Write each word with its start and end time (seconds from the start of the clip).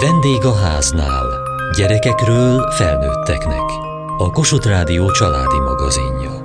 Vendég 0.00 0.44
a 0.44 0.54
háznál. 0.54 1.26
Gyerekekről 1.76 2.70
felnőtteknek. 2.70 3.62
A 4.18 4.30
Kossuth 4.30 4.66
Rádió 4.66 5.10
családi 5.10 5.58
magazinja. 5.58 6.42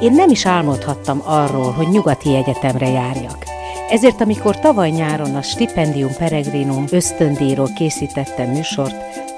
Én 0.00 0.12
nem 0.12 0.30
is 0.30 0.46
álmodhattam 0.46 1.22
arról, 1.24 1.72
hogy 1.72 1.88
nyugati 1.88 2.34
egyetemre 2.34 2.88
járjak. 2.88 3.44
Ezért, 3.92 4.20
amikor 4.20 4.58
tavaly 4.58 4.90
nyáron 4.90 5.34
a 5.34 5.42
Stipendium 5.42 6.14
Peregrinum 6.18 6.84
ösztöndíjról 6.90 7.70
készítettem 7.74 8.50
műsort, 8.50 8.94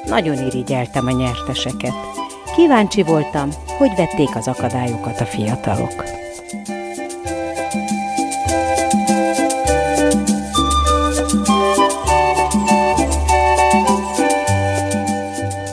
nagyon 0.06 0.46
irigyeltem 0.46 1.06
a 1.06 1.10
nyerteseket. 1.10 1.92
Kíváncsi 2.56 3.02
voltam, 3.02 3.50
hogy 3.78 3.90
vették 3.96 4.36
az 4.36 4.48
akadályokat 4.48 5.20
a 5.20 5.24
fiatalok. 5.24 6.04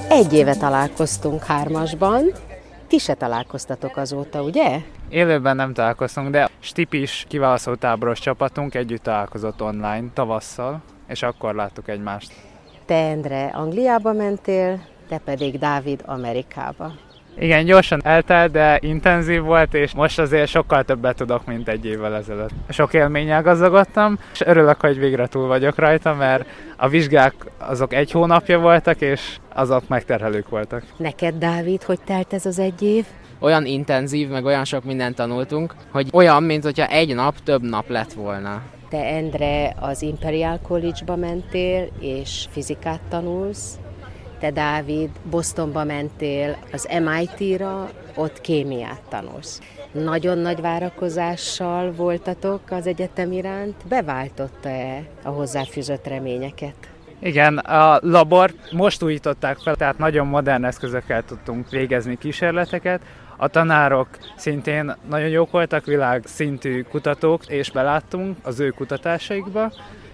Egy 0.09 0.34
éve 0.34 0.55
találkoztunk 0.55 1.43
hármasban, 1.43 2.23
ti 2.88 2.98
se 2.98 3.13
találkoztatok 3.13 3.98
azóta, 3.98 4.41
ugye? 4.41 4.82
Élőben 5.09 5.55
nem 5.55 5.73
találkoztunk, 5.73 6.29
de 6.29 6.49
Stipis 6.59 7.26
kiválasztott 7.27 7.79
táboros 7.79 8.20
csapatunk 8.20 8.76
együtt 8.76 9.04
találkozott 9.04 9.62
online 9.62 10.05
tavasszal, 10.13 10.82
és 11.07 11.23
akkor 11.23 11.55
láttuk 11.55 11.88
egymást. 11.88 12.51
Te, 12.91 12.98
Endre, 12.98 13.45
Angliába 13.54 14.13
mentél, 14.13 14.80
te 15.09 15.18
pedig 15.18 15.59
Dávid 15.59 16.02
Amerikába. 16.05 16.93
Igen, 17.38 17.66
gyorsan 17.66 18.02
eltelt, 18.04 18.52
de 18.52 18.77
intenzív 18.82 19.41
volt, 19.41 19.74
és 19.74 19.93
most 19.93 20.20
azért 20.20 20.49
sokkal 20.49 20.84
többet 20.84 21.16
tudok, 21.16 21.46
mint 21.46 21.68
egy 21.68 21.85
évvel 21.85 22.16
ezelőtt. 22.16 22.49
Sok 22.70 22.93
élménnyel 22.93 23.41
gazdagodtam, 23.41 24.20
és 24.34 24.41
örülök, 24.41 24.82
hogy 24.82 24.99
végre 24.99 25.27
túl 25.27 25.48
vagyok 25.48 25.77
rajta, 25.77 26.13
mert 26.13 26.46
a 26.77 26.88
vizsgák 26.88 27.34
azok 27.57 27.93
egy 27.93 28.12
hónapja 28.12 28.60
voltak, 28.60 29.01
és 29.01 29.38
azok 29.54 29.88
megterhelők 29.88 30.49
voltak. 30.49 30.84
Neked, 30.98 31.35
Dávid, 31.35 31.84
hogy 31.84 31.99
telt 32.05 32.34
ez 32.34 32.46
az 32.46 32.60
egy 32.60 32.82
év? 32.82 33.05
Olyan 33.40 33.66
intenzív, 33.66 34.29
meg 34.29 34.46
olyan 34.46 34.66
sok 34.66 34.84
mindent 34.84 35.16
tanultunk, 35.16 35.76
hogy 35.91 36.10
olyan, 36.13 36.44
mint 36.44 36.63
hogyha 36.63 36.88
egy 36.88 37.16
nap 37.16 37.35
több 37.44 37.62
nap 37.62 37.90
lett 37.90 38.13
volna. 38.13 38.62
Te, 38.92 39.06
Endre, 39.06 39.74
az 39.80 40.02
Imperial 40.02 40.60
College-ba 40.60 41.16
mentél, 41.16 41.90
és 42.00 42.48
fizikát 42.50 43.00
tanulsz. 43.10 43.80
Te, 44.40 44.52
Dávid, 44.52 45.10
Bostonba 45.30 45.84
mentél 45.84 46.58
az 46.72 46.88
MIT-ra, 47.00 47.90
ott 48.16 48.42
kémiát 48.42 49.02
tanulsz. 49.10 49.62
Nagyon 49.92 50.38
nagy 50.38 50.62
várakozással 50.62 51.92
voltatok 51.92 52.62
az 52.70 52.88
egyetem 52.88 53.32
iránt. 53.32 53.76
Beváltotta-e 53.88 55.04
a 55.24 55.30
hozzáfűzött 55.30 56.08
reményeket? 56.08 56.76
Igen, 57.20 57.58
a 57.58 58.00
labor 58.02 58.54
most 58.72 59.04
újították 59.04 59.58
fel, 59.58 59.76
tehát 59.76 59.98
nagyon 59.98 60.28
modern 60.28 60.64
eszközökkel 60.64 61.24
tudtunk 61.24 61.70
végezni 61.70 62.18
kísérleteket. 62.18 63.02
A 63.42 63.48
tanárok 63.48 64.08
szintén 64.36 64.96
nagyon 65.09 65.28
jók 65.28 65.52
voltak, 65.52 65.86
világszintű 65.86 66.81
kutatók, 66.81 67.47
és 67.47 67.72
beláttunk 67.72 68.38
az 68.44 68.59
ő 68.59 68.70
kutatásaikba. 68.70 69.72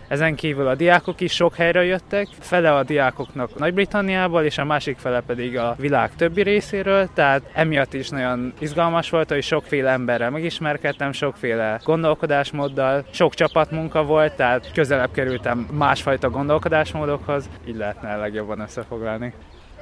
Ezen 0.08 0.36
kívül 0.36 0.68
a 0.68 0.76
diákok 0.76 1.22
is 1.22 1.34
sok 1.34 1.56
helyre 1.56 1.84
jöttek, 1.84 2.28
fele 2.40 2.76
a 2.76 2.84
diákoknak 2.84 3.58
Nagy-Britanniából, 3.58 4.44
és 4.44 4.58
a 4.58 4.66
másik 4.66 4.98
fele 4.98 5.22
pedig 5.22 5.58
a 5.58 5.76
világ 5.78 6.16
többi 6.16 6.42
részéről, 6.42 7.10
tehát 7.14 7.42
emiatt 7.54 7.94
is 7.94 8.10
nagyon 8.10 8.54
izgalmas 8.60 9.10
volt, 9.10 9.30
hogy 9.30 9.44
sokféle 9.44 9.92
emberrel 9.92 10.30
megismerkedtem, 10.30 11.12
sokféle 11.12 11.80
gondolkodásmóddal, 11.84 13.06
sok 13.12 13.34
csapatmunka 13.34 14.04
volt, 14.04 14.36
tehát 14.36 14.72
közelebb 14.74 15.12
kerültem 15.12 15.68
másfajta 15.72 16.30
gondolkodásmódokhoz, 16.30 17.50
így 17.66 17.76
lehetne 17.76 18.16
legjobban 18.16 18.60
összefoglalni. 18.60 19.34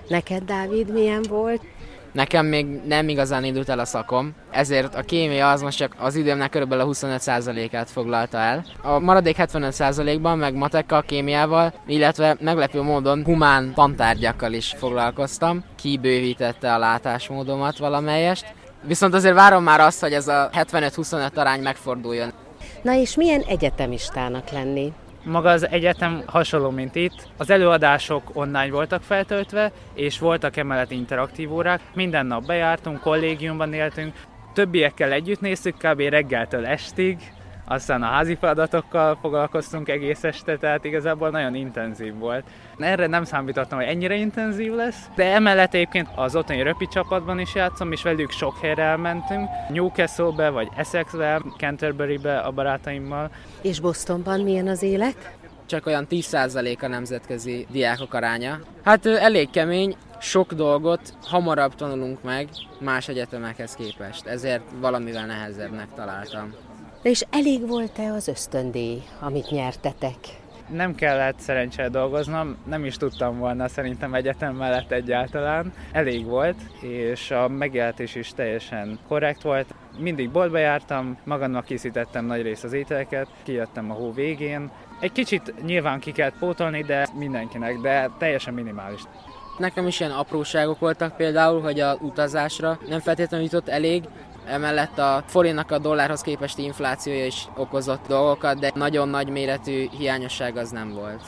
Neked, 0.07 0.44
Dávid, 0.44 0.94
milyen 0.94 1.23
volt? 1.29 1.61
Nekem 2.15 2.45
még 2.45 2.65
nem 2.87 3.09
igazán 3.09 3.43
indult 3.43 3.69
el 3.69 3.79
a 3.79 3.85
szakom, 3.85 4.35
ezért 4.51 4.95
a 4.95 5.01
kémia 5.01 5.49
az 5.49 5.61
most 5.61 5.77
csak 5.77 5.95
az 5.99 6.15
időmnek 6.15 6.49
körülbelül 6.49 6.83
a 6.83 6.87
25%-át 6.87 7.89
foglalta 7.89 8.37
el. 8.37 8.65
A 8.81 8.99
maradék 8.99 9.35
75%-ban 9.39 10.37
meg 10.37 10.53
matekkal, 10.53 11.01
kémiával, 11.01 11.73
illetve 11.87 12.37
meglepő 12.39 12.81
módon 12.81 13.23
humán 13.23 13.73
tantárgyakkal 13.73 14.53
is 14.53 14.75
foglalkoztam. 14.77 15.63
Kibővítette 15.75 16.73
a 16.73 16.77
látásmódomat 16.77 17.77
valamelyest. 17.77 18.45
Viszont 18.83 19.13
azért 19.13 19.35
várom 19.35 19.63
már 19.63 19.79
azt, 19.79 20.01
hogy 20.01 20.13
ez 20.13 20.27
a 20.27 20.49
75-25 20.53 21.33
arány 21.33 21.61
megforduljon. 21.61 22.33
Na 22.81 22.93
és 22.93 23.15
milyen 23.15 23.41
egyetemistának 23.41 24.49
lenni? 24.49 24.93
Maga 25.25 25.49
az 25.49 25.69
egyetem 25.69 26.23
hasonló, 26.25 26.69
mint 26.69 26.95
itt. 26.95 27.27
Az 27.37 27.49
előadások 27.49 28.29
online 28.33 28.69
voltak 28.69 29.01
feltöltve, 29.01 29.71
és 29.93 30.19
voltak 30.19 30.57
emellett 30.57 30.91
interaktív 30.91 31.53
órák. 31.53 31.81
Minden 31.93 32.25
nap 32.25 32.45
bejártunk, 32.45 32.99
kollégiumban 32.99 33.73
éltünk, 33.73 34.13
többiekkel 34.53 35.11
együtt 35.11 35.41
néztük 35.41 35.77
kb. 35.77 35.99
reggeltől 35.99 36.65
estig, 36.65 37.17
aztán 37.67 38.03
a 38.03 38.05
házi 38.05 38.35
feladatokkal 38.35 39.17
foglalkoztunk 39.21 39.89
egész 39.89 40.23
este, 40.23 40.57
tehát 40.57 40.85
igazából 40.85 41.29
nagyon 41.29 41.55
intenzív 41.55 42.15
volt. 42.17 42.43
Erre 42.77 43.07
nem 43.07 43.23
számítottam, 43.23 43.77
hogy 43.77 43.87
ennyire 43.87 44.15
intenzív 44.15 44.73
lesz, 44.73 45.09
de 45.15 45.23
emellett 45.33 45.73
egyébként 45.73 46.07
az 46.15 46.35
otthoni 46.35 46.61
röpi 46.61 46.87
csapatban 46.87 47.39
is 47.39 47.55
játszom, 47.55 47.91
és 47.91 48.01
velük 48.01 48.31
sok 48.31 48.57
helyre 48.61 48.83
elmentünk. 48.83 49.49
Newcastle-be, 49.69 50.49
vagy 50.49 50.67
Essexbe, 50.75 51.41
Canterbury-be 51.57 52.37
a 52.37 52.51
barátaimmal. 52.51 53.29
És 53.61 53.79
Bostonban 53.79 54.39
milyen 54.39 54.67
az 54.67 54.81
élet? 54.81 55.33
Csak 55.65 55.85
olyan 55.85 56.07
10% 56.09 56.83
a 56.83 56.87
nemzetközi 56.87 57.67
diákok 57.69 58.13
aránya. 58.13 58.59
Hát 58.83 59.05
elég 59.05 59.49
kemény, 59.49 59.95
sok 60.19 60.53
dolgot 60.53 61.13
hamarabb 61.23 61.75
tanulunk 61.75 62.23
meg 62.23 62.47
más 62.79 63.07
egyetemekhez 63.07 63.73
képest, 63.73 64.25
ezért 64.25 64.63
valamivel 64.79 65.25
nehezebbnek 65.25 65.87
találtam. 65.95 66.53
És 67.05 67.25
elég 67.29 67.67
volt-e 67.67 68.11
az 68.11 68.27
ösztöndíj, 68.27 69.03
amit 69.19 69.49
nyertetek? 69.49 70.16
Nem 70.69 70.95
kellett 70.95 71.39
szerencsére 71.39 71.89
dolgoznom, 71.89 72.57
nem 72.66 72.85
is 72.85 72.97
tudtam 72.97 73.38
volna 73.38 73.67
szerintem 73.67 74.13
egyetem 74.13 74.55
mellett 74.55 74.91
egyáltalán. 74.91 75.73
Elég 75.91 76.25
volt, 76.25 76.55
és 76.81 77.31
a 77.31 77.47
megélhetés 77.47 78.16
is 78.16 78.29
teljesen 78.29 78.99
korrekt 79.07 79.41
volt. 79.41 79.73
Mindig 79.97 80.31
boltba 80.31 80.57
jártam, 80.57 81.17
magamnak 81.23 81.66
készítettem 81.66 82.25
nagy 82.25 82.41
rész 82.41 82.63
az 82.63 82.73
ételeket, 82.73 83.27
kijöttem 83.43 83.91
a 83.91 83.93
hó 83.93 84.11
végén. 84.11 84.72
Egy 84.99 85.11
kicsit 85.11 85.53
nyilván 85.66 85.99
ki 85.99 86.11
kellett 86.11 86.39
pótolni, 86.39 86.83
de 86.83 87.07
mindenkinek, 87.17 87.77
de 87.77 88.09
teljesen 88.17 88.53
minimális. 88.53 89.01
Nekem 89.57 89.87
is 89.87 89.99
ilyen 89.99 90.11
apróságok 90.11 90.79
voltak 90.79 91.16
például, 91.16 91.61
hogy 91.61 91.79
a 91.79 91.97
utazásra 92.01 92.79
nem 92.89 92.99
feltétlenül 92.99 93.45
jutott 93.45 93.69
elég, 93.69 94.03
Emellett 94.47 94.97
a 94.97 95.23
forintnak 95.28 95.72
a 95.72 95.78
dollárhoz 95.78 96.22
képesti 96.22 96.63
inflációja 96.63 97.25
is 97.25 97.47
okozott 97.56 98.07
dolgokat, 98.07 98.59
de 98.59 98.72
nagyon 98.75 99.09
nagy 99.09 99.29
méretű 99.29 99.88
hiányosság 99.97 100.57
az 100.57 100.69
nem 100.69 100.94
volt. 100.94 101.23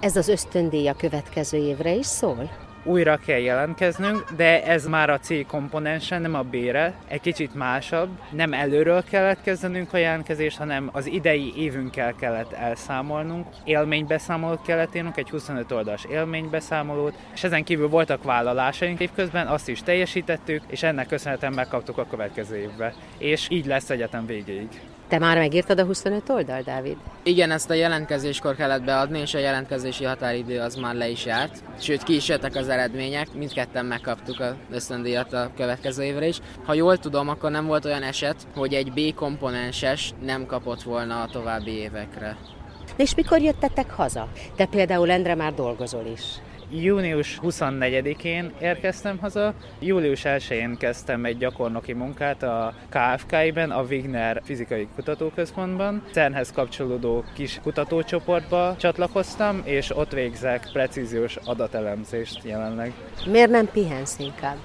Ez 0.00 0.16
az 0.16 0.28
ösztöndíj 0.28 0.88
a 0.88 0.94
következő 0.94 1.58
évre 1.58 1.94
is 1.94 2.06
szól? 2.06 2.65
Újra 2.86 3.16
kell 3.16 3.38
jelentkeznünk, 3.38 4.24
de 4.36 4.64
ez 4.64 4.86
már 4.86 5.10
a 5.10 5.18
C 5.18 5.46
komponense, 5.46 6.18
nem 6.18 6.34
a 6.34 6.42
B-re, 6.42 6.94
egy 7.08 7.20
kicsit 7.20 7.54
másabb. 7.54 8.08
Nem 8.30 8.52
előről 8.52 9.04
kellett 9.10 9.42
kezdenünk 9.42 9.92
a 9.92 9.96
jelentkezést, 9.96 10.58
hanem 10.58 10.88
az 10.92 11.06
idei 11.06 11.52
évünkkel 11.56 12.14
kellett 12.14 12.52
elszámolnunk. 12.52 13.46
Élménybeszámolót 13.64 14.62
kellett 14.62 14.94
írnunk, 14.94 15.16
egy 15.16 15.30
25 15.30 15.72
oldalas 15.72 16.04
élménybeszámolót, 16.04 17.14
és 17.34 17.44
ezen 17.44 17.64
kívül 17.64 17.88
voltak 17.88 18.22
vállalásaink 18.22 19.00
évközben, 19.00 19.46
azt 19.46 19.68
is 19.68 19.82
teljesítettük, 19.82 20.62
és 20.66 20.82
ennek 20.82 21.06
köszönhetően 21.06 21.52
megkaptuk 21.52 21.98
a 21.98 22.06
következő 22.06 22.56
évbe. 22.56 22.94
És 23.18 23.46
így 23.50 23.66
lesz 23.66 23.90
egyetem 23.90 24.26
végéig. 24.26 24.68
Te 25.08 25.18
már 25.18 25.38
megírtad 25.38 25.80
a 25.80 25.84
25 25.84 26.28
oldal, 26.28 26.62
Dávid? 26.62 26.96
Igen, 27.22 27.50
ezt 27.50 27.70
a 27.70 27.74
jelentkezéskor 27.74 28.54
kellett 28.54 28.82
beadni, 28.82 29.18
és 29.18 29.34
a 29.34 29.38
jelentkezési 29.38 30.04
határidő 30.04 30.60
az 30.60 30.74
már 30.74 30.94
le 30.94 31.08
is 31.08 31.24
járt. 31.24 31.62
Sőt, 31.80 32.02
ki 32.02 32.14
is 32.14 32.28
jöttek 32.28 32.54
az 32.54 32.68
eredmények, 32.68 33.34
mindketten 33.34 33.86
megkaptuk 33.86 34.40
a 34.40 34.56
ösztöndíjat 34.70 35.32
a 35.32 35.50
következő 35.56 36.02
évre 36.02 36.26
is. 36.26 36.40
Ha 36.64 36.74
jól 36.74 36.98
tudom, 36.98 37.28
akkor 37.28 37.50
nem 37.50 37.66
volt 37.66 37.84
olyan 37.84 38.02
eset, 38.02 38.36
hogy 38.54 38.74
egy 38.74 38.92
B 38.92 39.14
komponenses 39.14 40.12
nem 40.24 40.46
kapott 40.46 40.82
volna 40.82 41.22
a 41.22 41.28
további 41.32 41.70
évekre. 41.70 42.36
És 42.96 43.14
mikor 43.14 43.40
jöttetek 43.40 43.90
haza? 43.90 44.28
Te 44.56 44.66
például, 44.66 45.10
Endre, 45.10 45.34
már 45.34 45.54
dolgozol 45.54 46.06
is. 46.12 46.22
Június 46.70 47.38
24-én 47.42 48.52
érkeztem 48.60 49.18
haza, 49.18 49.54
július 49.80 50.22
1-én 50.24 50.76
kezdtem 50.76 51.24
egy 51.24 51.38
gyakornoki 51.38 51.92
munkát 51.92 52.42
a 52.42 52.74
KFK-ben, 52.88 53.70
a 53.70 53.82
Wigner 53.82 54.40
Fizikai 54.44 54.88
Kutatóközpontban. 54.94 56.02
CERN-hez 56.10 56.52
kapcsolódó 56.52 57.24
kis 57.34 57.60
kutatócsoportba 57.62 58.76
csatlakoztam, 58.78 59.62
és 59.64 59.96
ott 59.96 60.12
végzek 60.12 60.68
precíziós 60.72 61.36
adatelemzést 61.44 62.44
jelenleg. 62.44 62.92
Miért 63.26 63.50
nem 63.50 63.68
pihensz 63.72 64.18
inkább? 64.18 64.56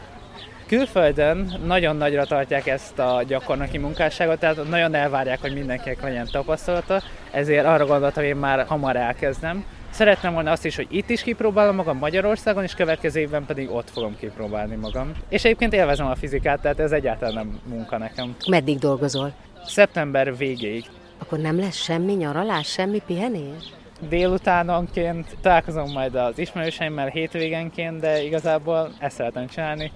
Külföldön 0.67 1.59
nagyon 1.65 1.95
nagyra 1.95 2.25
tartják 2.25 2.67
ezt 2.67 2.99
a 2.99 3.23
gyakornoki 3.27 3.77
munkásságot, 3.77 4.39
tehát 4.39 4.69
nagyon 4.69 4.93
elvárják, 4.93 5.41
hogy 5.41 5.53
mindenkinek 5.53 6.01
legyen 6.01 6.27
tapasztalata, 6.31 7.01
ezért 7.31 7.65
arra 7.65 7.85
gondoltam, 7.85 8.23
hogy 8.23 8.31
én 8.31 8.39
már 8.39 8.65
hamar 8.65 8.95
elkezdem. 8.95 9.65
Szeretném 9.91 10.33
volna 10.33 10.51
azt 10.51 10.65
is, 10.65 10.75
hogy 10.75 10.87
itt 10.89 11.09
is 11.09 11.21
kipróbálom 11.21 11.75
magam 11.75 11.97
Magyarországon, 11.97 12.63
és 12.63 12.73
következő 12.73 13.19
évben 13.19 13.45
pedig 13.45 13.71
ott 13.71 13.89
fogom 13.89 14.17
kipróbálni 14.17 14.75
magam. 14.75 15.11
És 15.29 15.43
egyébként 15.43 15.73
élvezem 15.73 16.07
a 16.07 16.15
fizikát, 16.15 16.61
tehát 16.61 16.79
ez 16.79 16.91
egyáltalán 16.91 17.33
nem 17.33 17.59
munka 17.65 17.97
nekem. 17.97 18.35
Meddig 18.49 18.77
dolgozol? 18.77 19.33
Szeptember 19.65 20.37
végéig. 20.37 20.85
Akkor 21.17 21.39
nem 21.39 21.59
lesz 21.59 21.75
semmi 21.75 22.13
nyaralás, 22.13 22.67
semmi 22.67 23.01
pihenés? 23.05 23.63
Délutánonként 24.09 25.35
találkozom 25.41 25.91
majd 25.91 26.15
az 26.15 26.39
ismerőseimmel 26.39 27.07
hétvégenként, 27.07 27.99
de 27.99 28.23
igazából 28.23 28.91
ezt 28.99 29.15
szeretem 29.15 29.47
csinálni. 29.47 29.91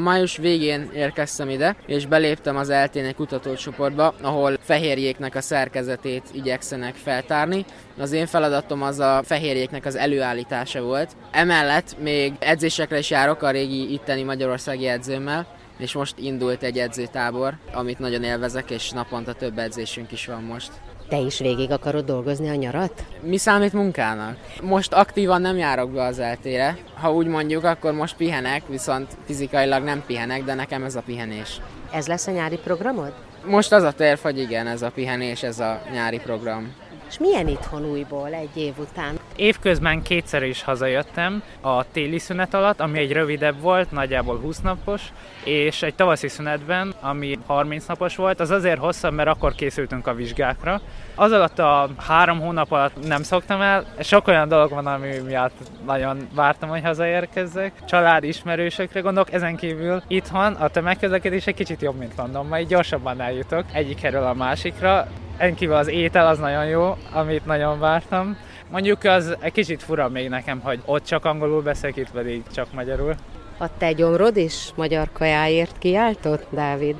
Május 0.00 0.36
végén 0.36 0.90
érkeztem 0.94 1.48
ide, 1.48 1.76
és 1.86 2.06
beléptem 2.06 2.56
az 2.56 2.70
eltének 2.70 3.14
kutatócsoportba, 3.14 4.14
ahol 4.20 4.58
fehérjéknek 4.60 5.34
a 5.34 5.40
szerkezetét 5.40 6.22
igyekszenek 6.32 6.94
feltárni. 6.94 7.64
Az 7.98 8.12
én 8.12 8.26
feladatom 8.26 8.82
az 8.82 8.98
a 8.98 9.22
fehérjéknek 9.24 9.84
az 9.84 9.96
előállítása 9.96 10.82
volt. 10.82 11.16
Emellett 11.30 11.96
még 11.98 12.32
edzésekre 12.38 12.98
is 12.98 13.10
járok 13.10 13.42
a 13.42 13.50
régi 13.50 13.92
itteni 13.92 14.22
magyarországi 14.22 14.86
edzőmmel, 14.86 15.46
és 15.78 15.92
most 15.92 16.18
indult 16.18 16.62
egy 16.62 16.78
edzőtábor, 16.78 17.54
amit 17.72 17.98
nagyon 17.98 18.22
élvezek, 18.22 18.70
és 18.70 18.90
naponta 18.90 19.32
több 19.32 19.58
edzésünk 19.58 20.12
is 20.12 20.26
van 20.26 20.42
most. 20.42 20.70
Te 21.10 21.18
is 21.18 21.38
végig 21.38 21.70
akarod 21.70 22.04
dolgozni 22.04 22.48
a 22.48 22.54
nyarat? 22.54 23.04
Mi 23.20 23.36
számít 23.36 23.72
munkának? 23.72 24.36
Most 24.62 24.92
aktívan 24.92 25.40
nem 25.40 25.56
járok 25.56 25.90
be 25.90 26.02
az 26.02 26.18
eltére. 26.18 26.78
Ha 26.94 27.12
úgy 27.12 27.26
mondjuk, 27.26 27.64
akkor 27.64 27.92
most 27.92 28.16
pihenek, 28.16 28.62
viszont 28.68 29.16
fizikailag 29.24 29.82
nem 29.82 30.02
pihenek, 30.06 30.44
de 30.44 30.54
nekem 30.54 30.84
ez 30.84 30.94
a 30.94 31.02
pihenés. 31.02 31.60
Ez 31.92 32.06
lesz 32.06 32.26
a 32.26 32.30
nyári 32.30 32.56
programod? 32.56 33.12
Most 33.44 33.72
az 33.72 33.82
a 33.82 33.92
terv, 33.92 34.20
hogy 34.20 34.38
igen, 34.38 34.66
ez 34.66 34.82
a 34.82 34.90
pihenés, 34.90 35.42
ez 35.42 35.58
a 35.58 35.82
nyári 35.92 36.18
program. 36.18 36.74
És 37.08 37.18
milyen 37.18 37.48
itthon 37.48 37.90
újból 37.90 38.32
egy 38.32 38.56
év 38.56 38.74
után? 38.78 39.19
Évközben 39.36 40.02
kétszer 40.02 40.42
is 40.42 40.62
hazajöttem 40.62 41.42
a 41.60 41.90
téli 41.90 42.18
szünet 42.18 42.54
alatt, 42.54 42.80
ami 42.80 42.98
egy 42.98 43.12
rövidebb 43.12 43.60
volt, 43.60 43.90
nagyjából 43.90 44.38
20 44.38 44.60
napos, 44.60 45.02
és 45.44 45.82
egy 45.82 45.94
tavaszi 45.94 46.28
szünetben, 46.28 46.94
ami 47.00 47.38
30 47.46 47.86
napos 47.86 48.16
volt, 48.16 48.40
az 48.40 48.50
azért 48.50 48.78
hosszabb, 48.78 49.12
mert 49.12 49.28
akkor 49.28 49.54
készültünk 49.54 50.06
a 50.06 50.14
vizsgákra. 50.14 50.80
Az 51.14 51.32
alatt 51.32 51.58
a 51.58 51.88
három 51.98 52.40
hónap 52.40 52.72
alatt 52.72 53.06
nem 53.06 53.22
szoktam 53.22 53.60
el, 53.60 53.84
sok 54.00 54.26
olyan 54.26 54.48
dolog 54.48 54.70
van, 54.70 54.86
ami 54.86 55.18
miatt 55.26 55.56
nagyon 55.86 56.28
vártam, 56.34 56.68
hogy 56.68 56.82
hazaérkezzek. 56.82 57.72
Család, 57.84 58.24
ismerősökre 58.24 59.00
gondolok, 59.00 59.32
ezen 59.32 59.56
kívül 59.56 60.02
itthon 60.06 60.52
a 60.52 60.68
tömegközlekedés 60.68 61.46
egy 61.46 61.54
kicsit 61.54 61.82
jobb, 61.82 61.98
mint 61.98 62.16
London, 62.16 62.46
majd 62.46 62.68
gyorsabban 62.68 63.20
eljutok 63.20 63.64
egyik 63.72 64.00
helyről 64.00 64.24
a 64.24 64.34
másikra. 64.34 65.06
Enkívül 65.36 65.74
az 65.74 65.88
étel 65.88 66.26
az 66.26 66.38
nagyon 66.38 66.66
jó, 66.66 66.96
amit 67.12 67.46
nagyon 67.46 67.78
vártam. 67.78 68.36
Mondjuk 68.70 69.04
az 69.04 69.36
egy 69.40 69.52
kicsit 69.52 69.82
fura 69.82 70.08
még 70.08 70.28
nekem, 70.28 70.60
hogy 70.60 70.80
ott 70.84 71.04
csak 71.04 71.24
angolul 71.24 71.62
beszélek, 71.62 71.96
itt 71.96 72.10
pedig 72.10 72.42
csak 72.54 72.72
magyarul. 72.72 73.14
A 73.58 73.76
te 73.78 73.92
gyomrod 73.92 74.36
is 74.36 74.70
magyar 74.74 75.08
kajáért 75.12 75.78
kiáltott, 75.78 76.46
Dávid? 76.50 76.96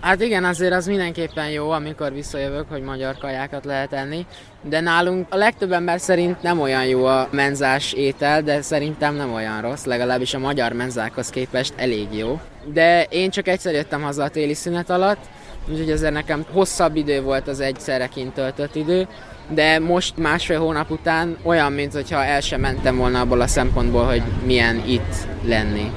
Hát 0.00 0.20
igen, 0.20 0.44
azért 0.44 0.72
az 0.72 0.86
mindenképpen 0.86 1.50
jó, 1.50 1.70
amikor 1.70 2.12
visszajövök, 2.12 2.68
hogy 2.68 2.82
magyar 2.82 3.18
kajákat 3.18 3.64
lehet 3.64 3.92
enni, 3.92 4.26
de 4.62 4.80
nálunk 4.80 5.26
a 5.30 5.36
legtöbb 5.36 5.72
ember 5.72 6.00
szerint 6.00 6.42
nem 6.42 6.60
olyan 6.60 6.86
jó 6.86 7.04
a 7.04 7.28
menzás 7.30 7.92
étel, 7.92 8.42
de 8.42 8.62
szerintem 8.62 9.14
nem 9.14 9.32
olyan 9.32 9.60
rossz, 9.60 9.84
legalábbis 9.84 10.34
a 10.34 10.38
magyar 10.38 10.72
menzákhoz 10.72 11.30
képest 11.30 11.72
elég 11.76 12.06
jó. 12.10 12.40
De 12.64 13.04
én 13.04 13.30
csak 13.30 13.48
egyszer 13.48 13.74
jöttem 13.74 14.02
haza 14.02 14.22
a 14.22 14.28
téli 14.28 14.54
szünet 14.54 14.90
alatt, 14.90 15.24
úgyhogy 15.68 15.90
azért 15.90 16.12
nekem 16.12 16.44
hosszabb 16.52 16.96
idő 16.96 17.22
volt 17.22 17.48
az 17.48 17.60
egyszerre 17.60 18.06
kint 18.06 18.34
töltött 18.34 18.74
idő, 18.74 19.08
de 19.48 19.78
most 19.78 20.16
másfél 20.16 20.58
hónap 20.58 20.90
után 20.90 21.36
olyan, 21.42 21.72
mintha 21.72 22.24
el 22.24 22.40
sem 22.40 22.60
mentem 22.60 22.96
volna 22.96 23.20
abból 23.20 23.40
a 23.40 23.46
szempontból, 23.46 24.04
hogy 24.04 24.22
milyen 24.44 24.82
itt 24.86 25.26
lenni. 25.44 25.90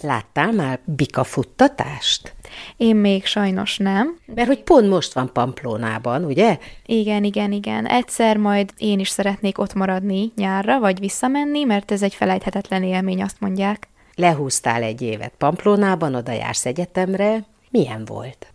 Láttál 0.00 0.52
már 0.52 0.80
bikafuttatást? 0.84 2.34
Én 2.76 2.96
még 2.96 3.26
sajnos 3.26 3.76
nem. 3.76 4.18
Mert 4.34 4.48
hogy 4.48 4.62
pont 4.62 4.88
most 4.88 5.12
van 5.12 5.32
Pamplónában, 5.32 6.24
ugye? 6.24 6.58
Igen, 6.86 7.24
igen, 7.24 7.52
igen. 7.52 7.86
Egyszer 7.86 8.36
majd 8.36 8.70
én 8.78 8.98
is 8.98 9.08
szeretnék 9.08 9.58
ott 9.58 9.74
maradni 9.74 10.32
nyárra, 10.36 10.78
vagy 10.78 10.98
visszamenni, 10.98 11.64
mert 11.64 11.90
ez 11.90 12.02
egy 12.02 12.14
felejthetetlen 12.14 12.82
élmény, 12.82 13.22
azt 13.22 13.40
mondják. 13.40 13.88
Lehúztál 14.14 14.82
egy 14.82 15.02
évet 15.02 15.32
Pamplónában, 15.38 16.14
oda 16.14 16.32
jársz 16.32 16.66
egyetemre. 16.66 17.44
Milyen 17.70 18.04
volt? 18.04 18.46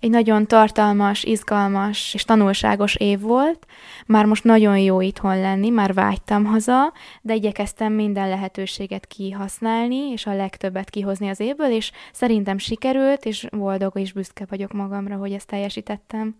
Egy 0.00 0.10
nagyon 0.10 0.46
tartalmas, 0.46 1.24
izgalmas 1.24 2.14
és 2.14 2.24
tanulságos 2.24 2.94
év 2.94 3.20
volt. 3.20 3.66
Már 4.06 4.24
most 4.24 4.44
nagyon 4.44 4.78
jó 4.78 5.00
itthon 5.00 5.40
lenni, 5.40 5.68
már 5.68 5.94
vágytam 5.94 6.44
haza, 6.44 6.92
de 7.22 7.34
igyekeztem 7.34 7.92
minden 7.92 8.28
lehetőséget 8.28 9.06
kihasználni, 9.06 10.10
és 10.10 10.26
a 10.26 10.34
legtöbbet 10.34 10.90
kihozni 10.90 11.28
az 11.28 11.40
évből, 11.40 11.70
és 11.70 11.92
szerintem 12.12 12.58
sikerült, 12.58 13.24
és 13.24 13.46
boldog 13.52 13.98
és 13.98 14.12
büszke 14.12 14.46
vagyok 14.48 14.72
magamra, 14.72 15.16
hogy 15.16 15.32
ezt 15.32 15.46
teljesítettem. 15.46 16.36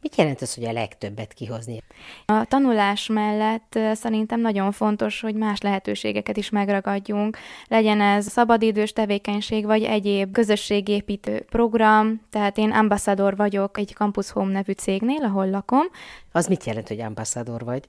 Mit 0.00 0.16
jelent 0.16 0.40
az, 0.40 0.54
hogy 0.54 0.64
a 0.64 0.72
legtöbbet 0.72 1.32
kihozni? 1.32 1.82
A 2.24 2.44
tanulás 2.44 3.06
mellett 3.06 3.78
szerintem 3.92 4.40
nagyon 4.40 4.72
fontos, 4.72 5.20
hogy 5.20 5.34
más 5.34 5.60
lehetőségeket 5.60 6.36
is 6.36 6.50
megragadjunk. 6.50 7.38
Legyen 7.66 8.00
ez 8.00 8.26
szabadidős 8.26 8.92
tevékenység, 8.92 9.64
vagy 9.64 9.82
egyéb 9.82 10.32
közösségépítő 10.32 11.44
program. 11.50 12.20
Tehát 12.30 12.58
én 12.58 12.70
ambassador 12.70 13.36
vagyok 13.36 13.78
egy 13.78 13.92
Campus 13.94 14.30
Home 14.30 14.52
nevű 14.52 14.72
cégnél, 14.72 15.22
ahol 15.22 15.50
lakom. 15.50 15.84
Az 16.32 16.46
mit 16.46 16.64
jelent, 16.64 16.88
hogy 16.88 17.00
ambassador 17.00 17.64
vagy? 17.64 17.84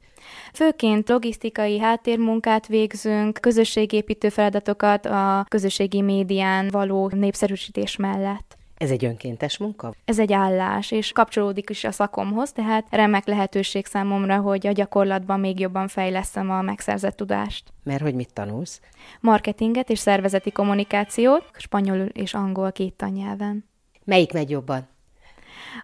Főként 0.54 1.10
logisztikai 1.10 1.80
háttérmunkát 1.80 2.68
végzünk, 2.68 3.38
közösségépítő 3.42 4.30
feladatokat 4.30 5.06
a 5.06 5.46
közösségi 5.48 6.02
médián 6.02 6.68
való 6.72 7.10
népszerűsítés 7.14 7.96
mellett. 7.96 8.58
Ez 8.80 8.92
egy 8.92 9.06
önkéntes 9.06 9.58
munka? 9.58 9.94
Ez 10.06 10.20
egy 10.20 10.34
állás, 10.34 10.92
és 10.92 11.12
kapcsolódik 11.12 11.70
is 11.70 11.84
a 11.84 11.92
szakomhoz, 11.92 12.52
tehát 12.52 12.86
remek 12.90 13.26
lehetőség 13.26 13.86
számomra, 13.86 14.38
hogy 14.38 14.68
a 14.68 14.72
gyakorlatban 14.72 15.40
még 15.40 15.60
jobban 15.60 15.88
fejleszem 15.88 16.50
a 16.50 16.62
megszerzett 16.62 17.16
tudást. 17.16 17.74
Mert 17.84 18.02
hogy 18.02 18.14
mit 18.14 18.34
tanulsz? 18.34 18.82
Marketinget 19.20 19.90
és 19.90 20.00
szervezeti 20.00 20.52
kommunikációt, 20.52 21.46
spanyolul 21.58 22.06
és 22.06 22.34
angol 22.34 22.72
két 22.72 22.94
tannyelven. 22.94 23.66
Melyik 24.04 24.34
megy 24.34 24.50
jobban? 24.50 24.88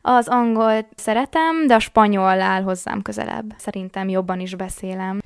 Az 0.02 0.28
angolt 0.28 0.88
szeretem, 0.96 1.68
de 1.68 1.76
a 1.76 1.80
spanyol 1.80 2.42
áll 2.42 2.62
hozzám 2.62 3.02
közelebb. 3.02 3.54
Szerintem 3.58 4.10
jobban 4.10 4.40
is 4.40 4.56
beszélem. 4.56 5.20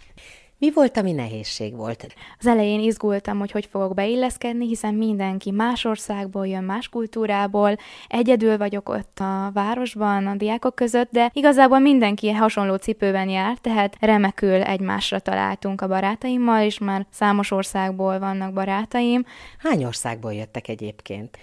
Mi 0.60 0.72
volt, 0.74 0.98
ami 0.98 1.12
nehézség 1.12 1.75
volt? 1.75 2.08
Az 2.39 2.48
elején 2.48 2.80
izgultam, 2.80 3.39
hogy 3.39 3.51
hogy 3.51 3.66
fogok 3.66 3.94
beilleszkedni, 3.94 4.68
hiszen 4.68 4.94
mindenki 4.94 5.51
más 5.51 5.86
országból 5.86 6.48
jön, 6.48 6.63
más 6.63 6.89
kultúrából. 6.89 7.75
Egyedül 8.08 8.58
vagyok 8.58 8.89
ott 8.89 9.20
a 9.20 9.51
városban, 9.54 10.28
a 10.28 10.36
diákok 10.36 10.75
között, 10.75 11.12
de 11.12 11.30
igazából 11.34 11.80
mindenki 11.80 12.32
hasonló 12.32 12.75
cipőben 12.75 13.30
jár, 13.30 13.58
tehát 13.58 13.96
remekül 14.00 14.62
egymásra 14.62 15.20
találtunk 15.20 15.82
a 15.82 15.88
barátaimmal, 15.88 16.62
és 16.62 16.78
már 16.78 17.06
számos 17.10 17.51
országból 17.51 18.20
vannak 18.20 18.54
barátaim. 18.54 19.25
Hány 19.58 19.86
országból 19.86 20.34
jöttek 20.34 20.68
egyébként? 20.68 21.38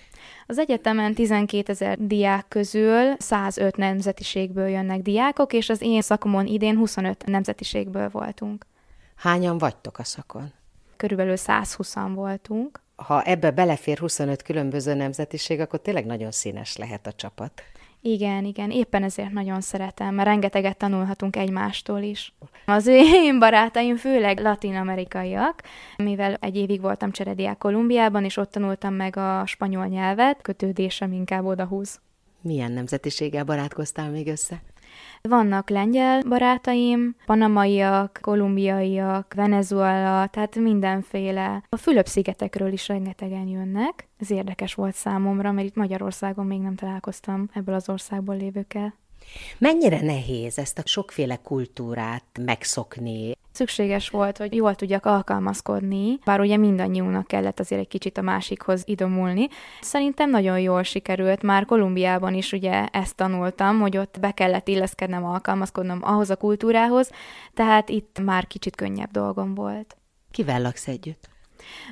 Az 0.46 0.58
egyetemen 0.58 1.14
12 1.14 1.72
ezer 1.72 1.98
diák 2.00 2.48
közül 2.48 3.14
105 3.18 3.76
nemzetiségből 3.76 4.68
jönnek 4.68 5.00
diákok, 5.00 5.52
és 5.52 5.68
az 5.68 5.82
én 5.82 6.00
szakomon 6.00 6.46
idén 6.46 6.76
25 6.76 7.26
nemzetiségből 7.26 8.08
voltunk. 8.08 8.66
Hányan 9.16 9.58
vagytok 9.58 9.98
a 9.98 10.04
szakon? 10.04 10.52
Körülbelül 10.96 11.34
120-an 11.36 12.10
voltunk. 12.14 12.80
Ha 12.96 13.22
ebbe 13.22 13.50
belefér 13.50 13.98
25 13.98 14.42
különböző 14.42 14.94
nemzetiség, 14.94 15.60
akkor 15.60 15.80
tényleg 15.80 16.06
nagyon 16.06 16.30
színes 16.30 16.76
lehet 16.76 17.06
a 17.06 17.12
csapat. 17.12 17.62
Igen, 18.00 18.44
igen, 18.44 18.70
éppen 18.70 19.02
ezért 19.02 19.32
nagyon 19.32 19.60
szeretem, 19.60 20.14
mert 20.14 20.28
rengeteget 20.28 20.76
tanulhatunk 20.76 21.36
egymástól 21.36 22.00
is. 22.00 22.34
Az 22.66 22.86
én 22.86 23.38
barátaim 23.38 23.96
főleg 23.96 24.40
latin-amerikaiak, 24.40 25.62
mivel 25.96 26.36
egy 26.40 26.56
évig 26.56 26.80
voltam 26.80 27.10
cserediák 27.10 27.58
Kolumbiában, 27.58 28.24
és 28.24 28.36
ott 28.36 28.50
tanultam 28.50 28.94
meg 28.94 29.16
a 29.16 29.42
spanyol 29.46 29.86
nyelvet, 29.86 30.42
kötődésem 30.42 31.12
inkább 31.12 31.44
odahúz. 31.44 32.00
Milyen 32.40 32.72
nemzetiséggel 32.72 33.44
barátkoztál 33.44 34.10
még 34.10 34.28
össze? 34.28 34.62
Vannak 35.22 35.70
lengyel 35.70 36.22
barátaim, 36.28 37.16
panamaiak, 37.26 38.18
kolumbiaiak, 38.22 39.34
Venezuela, 39.34 40.26
tehát 40.26 40.56
mindenféle. 40.56 41.62
A 41.68 41.76
Fülöp-szigetekről 41.76 42.72
is 42.72 42.88
rengetegen 42.88 43.46
jönnek. 43.46 44.08
Ez 44.18 44.30
érdekes 44.30 44.74
volt 44.74 44.94
számomra, 44.94 45.52
mert 45.52 45.66
itt 45.66 45.74
Magyarországon 45.74 46.46
még 46.46 46.60
nem 46.60 46.74
találkoztam 46.74 47.48
ebből 47.52 47.74
az 47.74 47.88
országból 47.88 48.36
lévőkkel. 48.36 48.94
Mennyire 49.58 50.00
nehéz 50.00 50.58
ezt 50.58 50.78
a 50.78 50.82
sokféle 50.84 51.36
kultúrát 51.36 52.24
megszokni? 52.40 53.36
Szükséges 53.52 54.08
volt, 54.08 54.36
hogy 54.36 54.54
jól 54.54 54.74
tudjak 54.74 55.06
alkalmazkodni, 55.06 56.18
bár 56.24 56.40
ugye 56.40 56.56
mindannyiunknak 56.56 57.26
kellett 57.26 57.60
azért 57.60 57.80
egy 57.80 57.88
kicsit 57.88 58.18
a 58.18 58.22
másikhoz 58.22 58.82
idomulni. 58.84 59.48
Szerintem 59.80 60.30
nagyon 60.30 60.60
jól 60.60 60.82
sikerült, 60.82 61.42
már 61.42 61.64
Kolumbiában 61.64 62.34
is 62.34 62.52
ugye 62.52 62.86
ezt 62.86 63.16
tanultam, 63.16 63.80
hogy 63.80 63.96
ott 63.96 64.20
be 64.20 64.30
kellett 64.30 64.68
illeszkednem, 64.68 65.24
alkalmazkodnom 65.24 65.98
ahhoz 66.02 66.30
a 66.30 66.36
kultúrához, 66.36 67.10
tehát 67.54 67.88
itt 67.88 68.20
már 68.24 68.46
kicsit 68.46 68.76
könnyebb 68.76 69.10
dolgom 69.10 69.54
volt. 69.54 69.96
Kivel 70.30 70.62
laksz 70.62 70.88
együtt? 70.88 71.28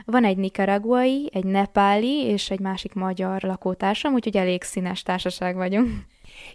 Van 0.04 0.24
egy 0.24 0.36
nikaraguai, 0.36 1.30
egy 1.32 1.44
nepáli 1.44 2.24
és 2.24 2.50
egy 2.50 2.60
másik 2.60 2.94
magyar 2.94 3.42
lakótársam, 3.42 4.12
úgyhogy 4.12 4.36
elég 4.36 4.62
színes 4.62 5.02
társaság 5.02 5.56
vagyunk. 5.56 5.90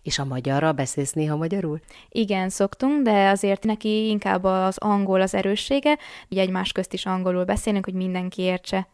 És 0.04 0.20
a 0.20 0.26
magyarra 0.26 0.72
beszélsz 0.74 1.14
néha 1.14 1.36
magyarul? 1.36 1.80
Igen, 2.10 2.50
szoktunk, 2.50 3.04
de 3.04 3.30
azért 3.30 3.64
neki 3.64 4.08
inkább 4.08 4.44
az 4.44 4.78
angol 4.78 5.22
az 5.22 5.34
erőssége, 5.34 5.98
így 6.28 6.40
egymás 6.40 6.72
közt 6.72 6.94
is 6.94 7.06
angolul 7.06 7.44
beszélünk, 7.44 7.86
hogy 7.86 7.94
mindenki 7.94 8.42
értse. 8.42 8.88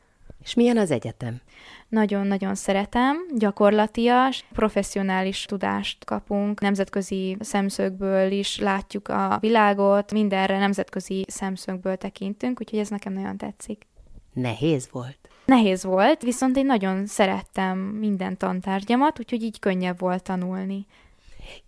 És 0.44 0.54
milyen 0.54 0.77
az 0.77 0.92
egyetem? 0.92 1.42
Nagyon-nagyon 1.89 2.56
szeretem, 2.56 3.18
gyakorlatias, 3.36 4.46
professzionális 4.54 5.46
tudást 5.46 6.06
kapunk, 6.06 6.62
nemzetközi 6.62 7.38
szemszögből 7.39 8.32
is 8.32 8.60
látjuk 8.60 9.08
a 9.08 9.38
világot, 9.42 10.12
mindenre 10.12 10.58
nemzetközi 10.58 11.25
szemszögből 11.27 11.96
tekintünk, 11.96 12.60
úgyhogy 12.62 12.80
ez 12.80 12.89
nekem 12.89 13.13
nagyon 13.13 13.38
tetszik. 13.38 13.88
Nehéz 14.36 14.89
volt? 14.92 15.18
Nehéz 15.46 15.84
volt, 15.84 16.22
viszont 16.22 16.58
én 16.58 16.65
nagyon 16.65 17.06
szerettem 17.06 17.77
minden 17.77 18.38
tantárgyamat, 18.38 19.20
úgyhogy 19.20 19.44
így 19.44 19.60
könnyebb 19.60 20.00
volt 20.00 20.24
tanulni. 20.24 20.86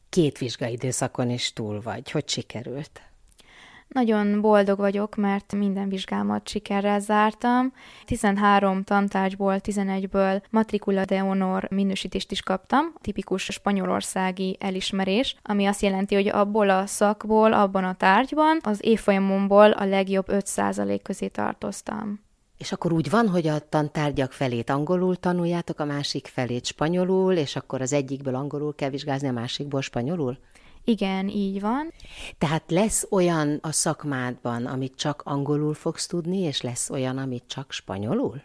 Két 0.10 0.38
vizsgaidőszakon 0.38 1.30
is 1.30 1.54
túl 1.54 1.82
vagy. 1.82 2.12
Hogy 2.12 2.30
sikerült? 2.30 3.02
Nagyon 3.88 4.42
boldog 4.42 4.78
vagyok, 4.78 5.16
mert 5.16 5.56
minden 5.56 5.90
vizsgámat 5.90 6.48
sikerrel 6.48 7.00
zártam. 7.00 7.74
13 8.06 8.84
tantárgyból, 8.84 9.60
11-ből 9.64 10.42
matricula 10.50 11.06
de 11.06 11.20
honor 11.20 11.68
minősítést 11.70 12.32
is 12.32 12.42
kaptam, 12.42 12.94
tipikus 13.02 13.44
spanyolországi 13.44 14.58
elismerés, 14.60 15.36
ami 15.44 15.66
azt 15.66 15.82
jelenti, 15.82 16.16
hogy 16.16 16.28
abból 16.28 16.70
a 16.70 16.86
szakból, 16.86 17.54
abban 17.54 17.84
a 17.84 17.96
tárgyban 17.96 18.60
az 18.64 18.80
évfolyamomból 18.82 19.72
a 19.72 19.86
legjobb 19.86 20.26
5% 20.30 21.00
közé 21.04 21.28
tartoztam. 21.28 22.26
És 22.58 22.72
akkor 22.72 22.92
úgy 22.94 23.10
van, 23.10 23.28
hogy 23.30 23.48
a 23.48 23.60
tantárgyak 23.70 24.32
felét 24.32 24.70
angolul 24.70 25.16
tanuljátok, 25.16 25.80
a 25.80 25.86
másik 25.86 26.28
felét 26.28 26.66
spanyolul, 26.66 27.34
és 27.34 27.56
akkor 27.56 27.82
az 27.82 27.94
egyikből 27.94 28.36
angolul 28.36 28.76
kell 28.76 28.90
vizsgázni, 28.90 29.28
a 29.28 29.32
másikból 29.32 29.82
spanyolul? 29.82 30.38
Igen, 30.84 31.28
így 31.28 31.62
van. 31.62 31.94
Tehát 32.38 32.64
lesz 32.68 33.08
olyan 33.10 33.60
a 33.62 33.72
szakmádban, 33.72 34.66
amit 34.66 34.96
csak 34.96 35.22
angolul 35.26 35.74
fogsz 35.74 36.08
tudni, 36.08 36.40
és 36.40 36.62
lesz 36.62 36.90
olyan, 36.90 37.18
amit 37.18 37.44
csak 37.48 37.72
spanyolul? 37.72 38.42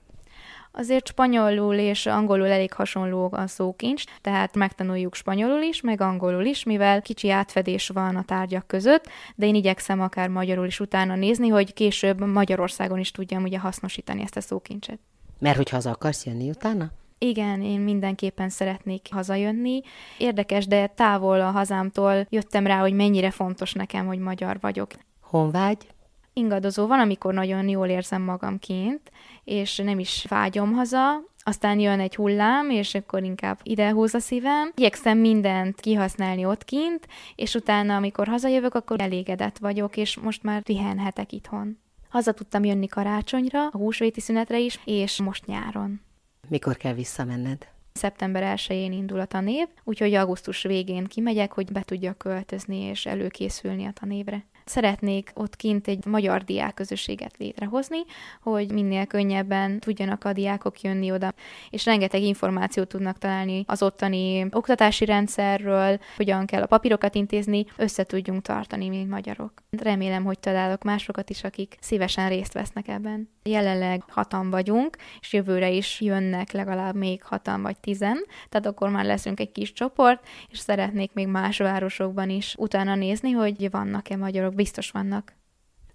Azért 0.73 1.09
spanyolul 1.09 1.75
és 1.75 2.07
angolul 2.07 2.47
elég 2.47 2.73
hasonló 2.73 3.29
a 3.33 3.47
szókincs, 3.47 4.05
tehát 4.21 4.55
megtanuljuk 4.55 5.15
spanyolul 5.15 5.63
is, 5.63 5.81
meg 5.81 6.01
angolul 6.01 6.45
is, 6.45 6.65
mivel 6.65 7.03
kicsi 7.03 7.31
átfedés 7.31 7.89
van 7.89 8.17
a 8.17 8.25
tárgyak 8.25 8.67
között, 8.67 9.09
de 9.35 9.47
én 9.47 9.55
igyekszem 9.55 10.01
akár 10.01 10.29
magyarul 10.29 10.67
is 10.67 10.81
utána 10.81 11.15
nézni, 11.15 11.49
hogy 11.49 11.73
később 11.73 12.27
Magyarországon 12.27 12.99
is 12.99 13.11
tudjam 13.11 13.43
ugye 13.43 13.59
hasznosítani 13.59 14.23
ezt 14.23 14.37
a 14.37 14.41
szókincset. 14.41 14.99
Mert 15.39 15.57
hogy 15.57 15.69
haza 15.69 15.91
akarsz 15.91 16.27
jönni 16.27 16.49
utána? 16.49 16.91
Igen, 17.19 17.63
én 17.63 17.81
mindenképpen 17.81 18.49
szeretnék 18.49 19.09
hazajönni. 19.11 19.81
Érdekes, 20.19 20.67
de 20.67 20.87
távol 20.87 21.41
a 21.41 21.51
hazámtól 21.51 22.27
jöttem 22.31 22.67
rá, 22.67 22.81
hogy 22.81 22.93
mennyire 22.93 23.31
fontos 23.31 23.73
nekem, 23.73 24.07
hogy 24.07 24.19
magyar 24.19 24.59
vagyok. 24.61 24.91
Honvágy? 25.21 25.87
Ingadozó 26.33 26.87
van, 26.87 27.01
amikor 27.01 27.35
nagyon 27.35 27.69
jól 27.69 27.89
érzem 27.89 28.23
magam 28.23 28.59
kint, 28.59 29.11
és 29.45 29.77
nem 29.77 29.99
is 29.99 30.27
vágyom 30.29 30.73
haza, 30.73 31.25
aztán 31.45 31.79
jön 31.79 32.01
egy 32.01 32.15
hullám, 32.15 32.71
és 32.71 32.95
akkor 32.95 33.23
inkább 33.23 33.61
ide 33.63 33.91
húz 33.91 34.15
a 34.15 34.19
szívem. 34.19 34.73
Igyekszem 34.75 35.19
mindent 35.19 35.81
kihasználni 35.81 36.45
ott 36.45 36.65
kint, 36.65 37.07
és 37.35 37.55
utána, 37.55 37.97
amikor 37.97 38.27
hazajövök, 38.27 38.75
akkor 38.75 39.01
elégedett 39.01 39.59
vagyok, 39.59 39.97
és 39.97 40.17
most 40.17 40.43
már 40.43 40.63
pihenhetek 40.63 41.33
itthon. 41.33 41.79
Haza 42.09 42.33
tudtam 42.33 42.65
jönni 42.65 42.87
karácsonyra, 42.87 43.67
a 43.67 43.77
húsvéti 43.77 44.21
szünetre 44.21 44.59
is, 44.59 44.81
és 44.85 45.21
most 45.21 45.47
nyáron. 45.47 46.01
Mikor 46.49 46.77
kell 46.77 46.95
visszamenned? 46.95 47.69
Szeptember 47.93 48.57
1-én 48.57 48.93
indul 48.93 49.21
a 49.21 49.25
tanév, 49.25 49.67
úgyhogy 49.85 50.15
augusztus 50.15 50.63
végén 50.63 51.05
kimegyek, 51.05 51.53
hogy 51.53 51.73
be 51.73 51.83
tudjak 51.83 52.19
költözni 52.19 52.77
és 52.77 53.07
előkészülni 53.07 53.85
a 53.85 53.93
tanévre. 53.93 54.45
Szeretnék 54.65 55.31
ott 55.35 55.57
kint 55.57 55.89
egy 55.89 56.05
magyar 56.05 56.45
diákközösséget 56.45 57.37
létrehozni, 57.39 57.99
hogy 58.41 58.73
minél 58.73 59.07
könnyebben 59.07 59.79
tudjanak 59.79 60.25
a 60.25 60.33
diákok 60.33 60.81
jönni 60.81 61.13
oda, 61.13 61.33
és 61.71 61.85
rengeteg 61.85 62.23
információt 62.23 62.89
tudnak 62.89 63.19
találni 63.19 63.65
az 63.67 63.83
ottani 63.83 64.47
oktatási 64.51 65.05
rendszerről, 65.05 65.99
hogyan 66.17 66.47
kell 66.47 66.63
a 66.63 66.67
papírokat 66.67 67.15
intézni, 67.15 67.65
össze 67.77 68.05
tudjunk 68.05 68.43
tartani, 68.43 68.89
mint 68.89 69.11
magyarok. 69.11 69.53
Remélem, 69.71 70.25
hogy 70.25 70.39
találok 70.39 70.83
másokat 70.83 71.31
is, 71.31 71.45
akik 71.45 71.77
szívesen 71.81 72.29
részt 72.29 72.53
vesznek 72.53 72.89
ebben. 72.89 73.29
Jelenleg 73.43 74.03
hatan 74.09 74.51
vagyunk, 74.51 74.97
és 75.21 75.33
jövőre 75.33 75.71
is 75.71 76.01
jönnek 76.01 76.53
legalább 76.53 76.95
még 76.95 77.23
hatan 77.23 77.63
vagy 77.63 77.79
tizen, 77.79 78.25
tehát 78.49 78.67
akkor 78.67 78.91
már 78.91 79.05
leszünk 79.05 79.41
egy 79.41 79.53
kis 79.53 79.73
csoport, 79.73 80.27
és 80.51 80.59
szeretnék 80.59 81.13
még 81.13 81.27
más 81.27 81.59
városokban 81.59 82.31
is 82.31 82.55
utána 82.59 82.95
nézni, 82.95 83.31
hogy 83.31 83.71
vannak-e 83.71 84.17
magyarok 84.17 84.52
dolgok 84.53 84.55
biztos 84.55 84.91
vannak. 84.91 85.35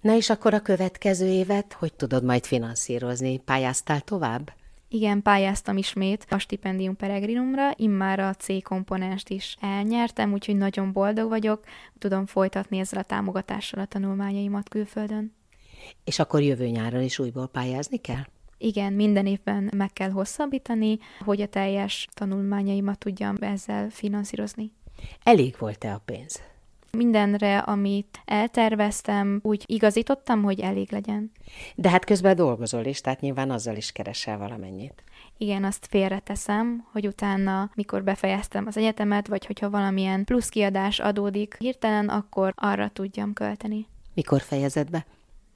Na 0.02 0.16
és 0.16 0.30
akkor 0.30 0.54
a 0.54 0.62
következő 0.62 1.28
évet 1.28 1.74
hogy 1.74 1.94
tudod 1.94 2.24
majd 2.24 2.46
finanszírozni? 2.46 3.38
Pályáztál 3.38 4.02
tovább? 4.02 4.54
Igen, 4.90 5.22
pályáztam 5.22 5.78
ismét 5.78 6.26
a 6.30 6.38
Stipendium 6.38 6.96
Peregrinumra, 6.96 7.72
immár 7.76 8.20
a 8.20 8.34
C 8.34 8.64
komponenst 8.64 9.30
is 9.30 9.58
elnyertem, 9.62 10.34
úgyhogy 10.34 10.56
nagyon 10.56 10.92
boldog 10.92 11.30
vagyok, 11.30 11.64
tudom 12.00 12.26
folytatni 12.26 12.80
ezzel 12.80 13.00
a 13.00 13.04
támogatással 13.04 13.80
a 13.80 13.86
tanulmányaimat 13.86 14.70
külföldön. 14.70 15.36
És 16.04 16.20
akkor 16.20 16.42
jövő 16.42 16.68
nyáron 16.68 17.02
is 17.02 17.20
újból 17.20 17.48
pályázni 17.48 17.98
kell? 17.98 18.26
Igen, 18.58 18.94
minden 18.94 19.26
évben 19.26 19.72
meg 19.76 19.94
kell 19.94 20.10
hosszabbítani, 20.10 21.00
hogy 21.20 21.42
a 21.42 21.48
teljes 21.48 22.08
tanulmányaimat 22.14 22.98
tudjam 22.98 23.36
ezzel 23.40 23.90
finanszírozni. 23.90 24.72
Elég 25.24 25.56
volt-e 25.60 25.94
a 25.94 26.02
pénz? 26.06 26.42
Mindenre, 26.92 27.58
amit 27.58 28.22
elterveztem, 28.26 29.40
úgy 29.44 29.64
igazítottam, 29.66 30.44
hogy 30.44 30.60
elég 30.60 30.92
legyen. 30.92 31.32
De 31.76 31.90
hát 31.90 32.06
közben 32.06 32.36
dolgozol 32.36 32.86
is, 32.86 33.02
tehát 33.02 33.22
nyilván 33.22 33.52
azzal 33.52 33.76
is 33.76 33.92
keresel 33.92 34.38
valamennyit. 34.38 35.04
Igen, 35.38 35.64
azt 35.64 35.88
félreteszem, 35.90 36.88
hogy 36.92 37.08
utána, 37.08 37.72
mikor 37.76 38.04
befejeztem 38.04 38.68
az 38.68 38.78
egyetemet, 38.78 39.28
vagy 39.28 39.46
hogyha 39.46 39.70
valamilyen 39.70 40.24
plusz 40.24 40.50
kiadás 40.50 41.00
adódik 41.00 41.56
hirtelen, 41.60 42.10
akkor 42.10 42.54
arra 42.56 42.90
tudjam 42.90 43.34
költeni. 43.34 43.88
Mikor 44.14 44.42
fejezed 44.42 44.90
be? 44.90 45.06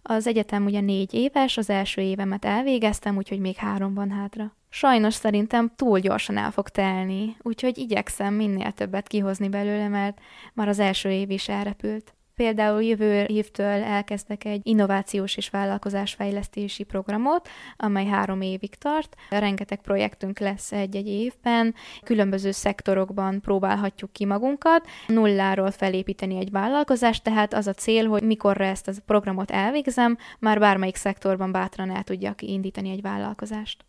Az 0.01 0.27
egyetem 0.27 0.65
ugye 0.65 0.81
négy 0.81 1.13
éves, 1.13 1.58
az 1.58 1.70
első 1.70 2.01
évemet 2.01 2.46
elvégeztem, 2.46 3.17
úgyhogy 3.17 3.39
még 3.39 3.55
három 3.55 3.93
van 3.93 4.12
hátra. 4.12 4.55
Sajnos 4.70 5.13
szerintem 5.13 5.72
túl 5.75 6.00
gyorsan 6.00 6.38
el 6.38 6.51
fog 6.51 6.70
telni, 6.70 7.36
úgyhogy 7.41 7.77
igyekszem 7.77 8.34
minél 8.34 8.72
többet 8.72 9.08
kihozni 9.08 9.50
belőle, 9.50 9.88
mert 9.88 10.20
már 10.53 10.67
az 10.67 10.79
első 10.79 11.12
év 11.12 11.29
is 11.29 11.50
elrepült. 11.50 12.13
Például 12.36 12.84
jövő 12.84 13.26
évtől 13.26 13.84
elkezdek 13.84 14.46
egy 14.46 14.62
innovációs 14.64 15.38
és 15.38 15.50
vállalkozásfejlesztési 15.50 16.84
programot, 16.84 17.50
amely 17.78 18.06
három 18.06 18.42
évig 18.42 18.76
tart. 18.76 19.16
Rengeteg 19.30 19.82
projektünk 19.82 20.40
lesz 20.40 20.72
egy-egy 20.72 21.08
évben, 21.08 21.76
különböző 22.04 22.52
szektorokban 22.52 23.42
próbálhatjuk 23.42 24.12
ki 24.14 24.26
magunkat, 24.26 24.88
nulláról 25.08 25.72
felépíteni 25.72 26.38
egy 26.38 26.52
vállalkozást, 26.52 27.24
tehát 27.24 27.54
az 27.54 27.68
a 27.68 27.74
cél, 27.74 28.08
hogy 28.08 28.24
mikorra 28.24 28.66
ezt 28.66 28.88
a 28.88 28.92
programot 29.06 29.52
elvégzem, 29.52 30.18
már 30.40 30.60
bármelyik 30.60 30.96
szektorban 30.96 31.52
bátran 31.52 31.92
el 31.92 32.04
tudjak 32.04 32.42
indítani 32.42 32.90
egy 32.90 33.02
vállalkozást. 33.02 33.86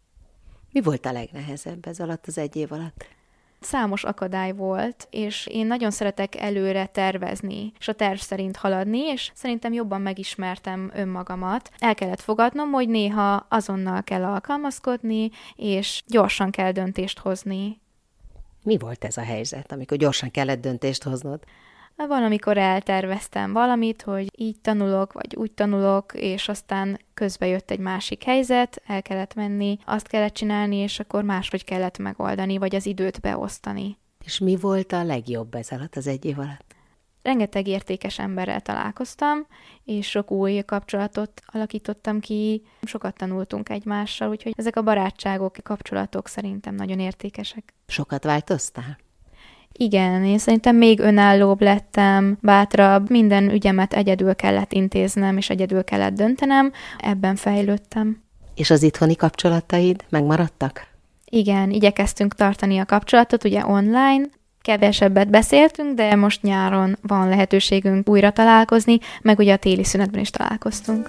Mi 0.73 0.81
volt 0.81 1.07
a 1.07 1.13
legnehezebb 1.13 1.87
ez 1.87 2.01
alatt 2.01 2.27
az 2.27 2.39
egy 2.39 2.57
év 2.57 2.73
alatt? 2.73 3.07
Számos 3.65 4.05
akadály 4.05 4.53
volt, 4.53 5.07
és 5.11 5.47
én 5.47 5.67
nagyon 5.67 5.91
szeretek 5.91 6.37
előre 6.37 6.87
tervezni, 6.87 7.73
és 7.79 7.89
a 7.89 7.93
terv 7.93 8.19
szerint 8.19 8.57
haladni, 8.57 8.99
és 8.99 9.31
szerintem 9.35 9.73
jobban 9.73 10.01
megismertem 10.01 10.91
önmagamat. 10.95 11.71
El 11.79 11.95
kellett 11.95 12.21
fogadnom, 12.21 12.71
hogy 12.71 12.89
néha 12.89 13.47
azonnal 13.49 14.03
kell 14.03 14.25
alkalmazkodni, 14.25 15.31
és 15.57 16.03
gyorsan 16.07 16.51
kell 16.51 16.73
döntést 16.73 17.19
hozni. 17.19 17.81
Mi 18.63 18.79
volt 18.79 19.05
ez 19.05 19.17
a 19.17 19.23
helyzet, 19.23 19.73
amikor 19.73 19.97
gyorsan 19.97 20.31
kellett 20.31 20.61
döntést 20.61 21.03
hoznod? 21.03 21.41
Valamikor 21.97 22.59
elterveztem 22.59 23.53
valamit, 23.53 24.03
hogy 24.03 24.29
így 24.37 24.61
tanulok, 24.61 25.13
vagy 25.13 25.37
úgy 25.37 25.53
tanulok, 25.53 26.13
és 26.15 26.49
aztán 26.49 27.01
közbe 27.15 27.47
jött 27.47 27.71
egy 27.71 27.79
másik 27.79 28.23
helyzet, 28.23 28.83
el 28.87 29.03
kellett 29.03 29.35
menni, 29.35 29.79
azt 29.85 30.07
kellett 30.07 30.35
csinálni, 30.35 30.77
és 30.77 31.01
akkor 31.01 31.25
máshogy 31.25 31.65
kellett 31.65 31.99
megoldani, 31.99 32.59
vagy 32.59 32.75
az 32.75 32.87
időt 32.87 33.21
beosztani. 33.21 33.99
És 34.25 34.39
mi 34.39 34.57
volt 34.57 34.93
a 34.93 35.05
legjobb 35.05 35.55
ez 35.55 35.71
alatt, 35.71 35.97
az 35.97 36.07
egy 36.07 36.25
év 36.25 36.39
alatt? 36.39 36.75
Rengeteg 37.23 37.67
értékes 37.67 38.19
emberrel 38.19 38.61
találkoztam, 38.61 39.47
és 39.85 40.09
sok 40.09 40.31
új 40.31 40.61
kapcsolatot 40.61 41.41
alakítottam 41.47 42.21
ki, 42.21 42.63
sokat 42.83 43.17
tanultunk 43.17 43.69
egymással, 43.69 44.29
úgyhogy 44.29 44.53
ezek 44.57 44.77
a 44.77 44.83
barátságok, 44.83 45.57
kapcsolatok 45.63 46.29
szerintem 46.29 46.75
nagyon 46.75 46.99
értékesek. 46.99 47.75
Sokat 47.87 48.25
változtál? 48.25 48.99
Igen, 49.73 50.25
én 50.25 50.39
szerintem 50.39 50.77
még 50.77 51.01
önállóbb 51.01 51.61
lettem, 51.61 52.39
bátrabb, 52.41 53.11
minden 53.11 53.51
ügyemet 53.51 53.93
egyedül 53.93 54.35
kellett 54.35 54.73
intéznem, 54.73 55.37
és 55.37 55.51
egyedül 55.51 55.85
kellett 55.85 56.15
döntenem, 56.15 56.73
ebben 56.99 57.37
fejlődtem. 57.37 58.23
És 58.55 58.71
az 58.71 58.83
itthoni 58.83 59.17
kapcsolataid 59.17 60.05
megmaradtak? 60.09 60.87
Igen, 61.25 61.71
igyekeztünk 61.71 62.35
tartani 62.35 62.79
a 62.79 62.85
kapcsolatot, 62.85 63.45
ugye 63.45 63.67
online, 63.67 64.25
kevesebbet 64.61 65.31
beszéltünk, 65.31 65.95
de 65.95 66.15
most 66.15 66.43
nyáron 66.43 66.99
van 67.03 67.29
lehetőségünk 67.29 68.09
újra 68.09 68.31
találkozni, 68.31 68.99
meg 69.23 69.39
ugye 69.39 69.53
a 69.53 69.57
téli 69.57 69.85
szünetben 69.85 70.21
is 70.21 70.31
találkoztunk. 70.31 71.09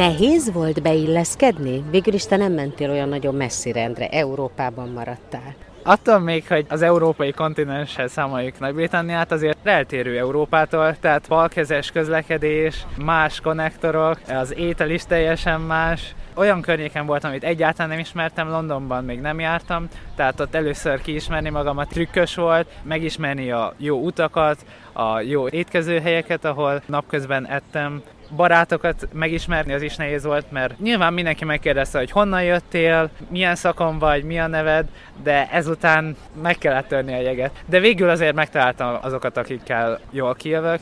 Nehéz 0.00 0.52
volt 0.52 0.82
beilleszkedni? 0.82 1.84
Végül 1.90 2.14
is 2.14 2.26
te 2.26 2.36
nem 2.36 2.52
mentél 2.52 2.90
olyan 2.90 3.08
nagyon 3.08 3.34
messzire, 3.34 3.80
Endre, 3.80 4.08
Európában 4.08 4.88
maradtál. 4.88 5.54
Attól 5.82 6.18
még, 6.18 6.48
hogy 6.48 6.66
az 6.68 6.82
európai 6.82 7.32
kontinenssel 7.32 8.08
számoljuk 8.08 8.58
Nagy-Britanniát, 8.58 9.32
azért 9.32 9.58
eltérő 9.66 10.18
Európától, 10.18 10.96
tehát 11.00 11.28
balkezes 11.28 11.90
közlekedés, 11.90 12.86
más 13.04 13.40
konnektorok, 13.40 14.18
az 14.28 14.54
étel 14.56 14.90
is 14.90 15.04
teljesen 15.04 15.60
más. 15.60 16.14
Olyan 16.34 16.60
környéken 16.60 17.06
voltam, 17.06 17.30
amit 17.30 17.44
egyáltalán 17.44 17.90
nem 17.90 17.98
ismertem, 17.98 18.48
Londonban 18.48 19.04
még 19.04 19.20
nem 19.20 19.40
jártam, 19.40 19.88
tehát 20.16 20.40
ott 20.40 20.54
először 20.54 21.00
kiismerni 21.00 21.50
magamat 21.50 21.88
trükkös 21.88 22.34
volt, 22.34 22.68
megismerni 22.82 23.50
a 23.50 23.74
jó 23.76 23.98
utakat, 23.98 24.64
a 24.92 25.20
jó 25.20 25.48
étkezőhelyeket, 25.48 26.44
ahol 26.44 26.82
napközben 26.86 27.46
ettem, 27.46 28.02
barátokat 28.36 29.08
megismerni 29.12 29.72
az 29.72 29.82
is 29.82 29.96
nehéz 29.96 30.24
volt, 30.24 30.50
mert 30.50 30.78
nyilván 30.78 31.12
mindenki 31.12 31.44
megkérdezte, 31.44 31.98
hogy 31.98 32.10
honnan 32.10 32.42
jöttél, 32.42 33.10
milyen 33.28 33.54
szakon 33.54 33.98
vagy, 33.98 34.24
mi 34.24 34.38
a 34.38 34.46
neved, 34.46 34.88
de 35.22 35.48
ezután 35.50 36.16
meg 36.42 36.58
kellett 36.58 36.88
törni 36.88 37.12
a 37.12 37.20
jeget. 37.20 37.50
De 37.66 37.80
végül 37.80 38.08
azért 38.08 38.34
megtaláltam 38.34 38.98
azokat, 39.02 39.36
akikkel 39.36 40.00
jól 40.10 40.34
kijövök, 40.34 40.80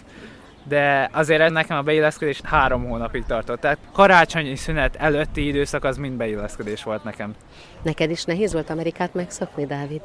de 0.64 1.10
azért 1.12 1.50
nekem 1.50 1.76
a 1.76 1.82
beilleszkedés 1.82 2.40
három 2.44 2.88
hónapig 2.88 3.24
tartott. 3.24 3.60
Tehát 3.60 3.78
karácsonyi 3.92 4.56
szünet 4.56 4.96
előtti 4.96 5.46
időszak 5.46 5.84
az 5.84 5.96
mind 5.96 6.16
beilleszkedés 6.16 6.82
volt 6.82 7.04
nekem. 7.04 7.34
Neked 7.82 8.10
is 8.10 8.24
nehéz 8.24 8.52
volt 8.52 8.70
Amerikát 8.70 9.14
megszokni, 9.14 9.66
Dávid? 9.66 10.00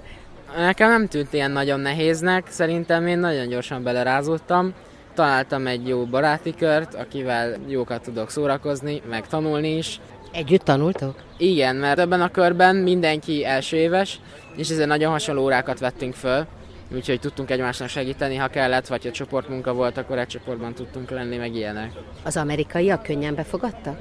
Nekem 0.57 0.89
nem 0.89 1.07
tűnt 1.07 1.33
ilyen 1.33 1.51
nagyon 1.51 1.79
nehéznek, 1.79 2.47
szerintem 2.49 3.07
én 3.07 3.19
nagyon 3.19 3.47
gyorsan 3.47 3.83
belerázódtam 3.83 4.73
találtam 5.13 5.67
egy 5.67 5.87
jó 5.87 6.05
baráti 6.05 6.53
kört, 6.55 6.93
akivel 6.93 7.55
jókat 7.67 8.01
tudok 8.01 8.29
szórakozni, 8.29 9.01
meg 9.09 9.27
tanulni 9.27 9.77
is. 9.77 9.99
Együtt 10.31 10.63
tanultok? 10.63 11.15
Igen, 11.37 11.75
mert 11.75 11.99
ebben 11.99 12.21
a 12.21 12.31
körben 12.31 12.75
mindenki 12.75 13.45
első 13.45 13.77
éves, 13.77 14.19
és 14.55 14.69
ezért 14.69 14.87
nagyon 14.87 15.11
hasonló 15.11 15.43
órákat 15.43 15.79
vettünk 15.79 16.13
föl, 16.13 16.45
úgyhogy 16.93 17.19
tudtunk 17.19 17.51
egymásnak 17.51 17.87
segíteni, 17.87 18.35
ha 18.35 18.47
kellett, 18.47 18.87
vagy 18.87 19.03
ha 19.03 19.11
csoportmunka 19.11 19.73
volt, 19.73 19.97
akkor 19.97 20.17
egy 20.17 20.27
csoportban 20.27 20.73
tudtunk 20.73 21.09
lenni, 21.09 21.37
meg 21.37 21.55
ilyenek. 21.55 21.91
Az 22.23 22.37
amerikaiak 22.37 23.03
könnyen 23.03 23.35
befogadtak? 23.35 23.97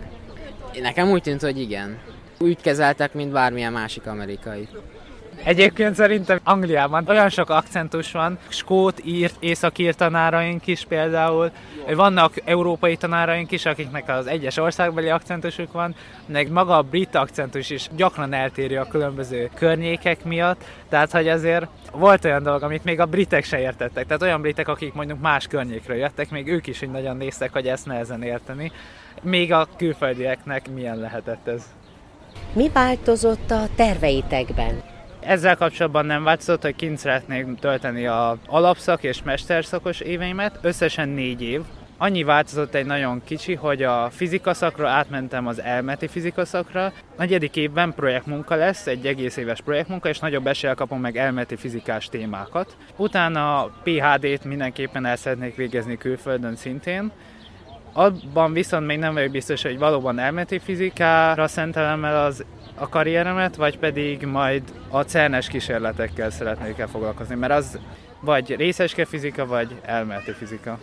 Nekem 0.81 1.11
úgy 1.11 1.22
tűnt, 1.22 1.40
hogy 1.40 1.61
igen. 1.61 1.98
Úgy 2.38 2.61
kezeltek, 2.61 3.14
mint 3.14 3.33
bármilyen 3.33 3.72
másik 3.72 4.07
amerikai. 4.07 4.68
Egyébként 5.45 5.95
szerintem 5.95 6.40
Angliában 6.45 7.09
olyan 7.09 7.29
sok 7.29 7.51
akcentus 7.51 8.12
van, 8.12 8.38
skót, 8.49 9.01
írt, 9.05 9.35
északír 9.38 9.95
tanáraink 9.95 10.66
is 10.66 10.85
például, 10.85 11.51
vannak 11.95 12.33
európai 12.45 12.97
tanáraink 12.97 13.51
is, 13.51 13.66
akiknek 13.66 14.09
az 14.09 14.27
egyes 14.27 14.57
országbeli 14.57 15.09
akcentusuk 15.09 15.73
van, 15.73 15.95
meg 16.27 16.51
maga 16.51 16.77
a 16.77 16.83
brit 16.83 17.14
akcentus 17.14 17.71
is 17.71 17.88
gyakran 17.97 18.33
eltérő 18.33 18.79
a 18.79 18.88
különböző 18.88 19.51
környékek 19.55 20.25
miatt, 20.25 20.64
tehát 20.88 21.11
hogy 21.11 21.29
azért 21.29 21.66
volt 21.92 22.25
olyan 22.25 22.42
dolog, 22.42 22.62
amit 22.62 22.85
még 22.85 23.01
a 23.01 23.07
britek 23.07 23.45
se 23.45 23.61
értettek, 23.61 24.07
tehát 24.07 24.23
olyan 24.23 24.40
britek, 24.40 24.68
akik 24.68 24.92
mondjuk 24.92 25.21
más 25.21 25.47
környékről 25.47 25.97
jöttek, 25.97 26.31
még 26.31 26.49
ők 26.49 26.66
is 26.66 26.83
így 26.83 26.90
nagyon 26.90 27.16
néztek, 27.16 27.53
hogy 27.53 27.66
ezt 27.66 27.87
nehezen 27.87 28.23
érteni, 28.23 28.73
még 29.23 29.53
a 29.53 29.68
külföldieknek 29.77 30.71
milyen 30.75 30.97
lehetett 30.97 31.49
ez. 31.49 31.62
Mi 32.53 32.71
változott 32.73 33.51
a 33.51 33.68
terveitekben? 33.75 34.91
Ezzel 35.24 35.56
kapcsolatban 35.56 36.06
nem 36.06 36.24
változott, 36.24 36.62
hogy 36.62 36.76
kint 36.76 36.98
szeretnék 36.98 37.58
tölteni 37.58 38.06
a 38.06 38.37
alapszak 38.46 39.02
és 39.02 39.22
mesterszakos 39.22 40.00
éveimet, 40.00 40.58
összesen 40.62 41.08
négy 41.08 41.42
év. 41.42 41.61
Annyi 41.96 42.22
változott 42.22 42.74
egy 42.74 42.87
nagyon 42.87 43.22
kicsi, 43.24 43.54
hogy 43.54 43.82
a 43.82 44.11
fizika 44.11 44.54
szakra 44.54 44.88
átmentem 44.88 45.46
az 45.46 45.61
elméleti 45.61 46.08
fizika 46.08 46.44
szakra. 46.44 46.92
Negyedik 47.16 47.56
évben 47.56 47.94
projektmunka 47.94 48.54
lesz, 48.54 48.87
egy 48.87 49.06
egész 49.06 49.37
éves 49.37 49.61
projektmunka, 49.61 50.08
és 50.08 50.18
nagyobb 50.18 50.46
eséllyel 50.46 50.76
kapom 50.76 51.00
meg 51.00 51.16
elméleti 51.16 51.56
fizikás 51.56 52.08
témákat. 52.08 52.76
Utána 52.96 53.62
a 53.62 53.72
PHD-t 53.82 54.44
mindenképpen 54.44 55.06
el 55.06 55.16
szeretnék 55.16 55.56
végezni 55.56 55.96
külföldön 55.96 56.56
szintén. 56.56 57.12
Abban 57.92 58.52
viszont 58.52 58.87
még 58.87 58.98
nem 58.98 59.14
vagyok 59.14 59.30
biztos, 59.30 59.62
hogy 59.62 59.78
valóban 59.78 60.18
elméleti 60.18 60.58
fizikára 60.58 61.48
szentelem 61.48 62.04
el 62.04 62.24
az 62.24 62.44
a 62.83 62.88
karrieremet, 62.88 63.57
vagy 63.57 63.79
pedig 63.79 64.25
majd 64.25 64.62
a 64.88 65.03
cernes 65.03 65.49
kísérletekkel 65.49 66.31
szeretnék 66.31 66.79
el 66.79 66.88
foglalkozni, 66.88 67.35
mert 67.35 67.53
az 67.53 67.79
vagy 68.21 68.57
részeske 68.57 69.05
fizika, 69.05 69.47
vagy 69.47 69.81
elméleti 69.83 70.33
fizika. 70.33 70.79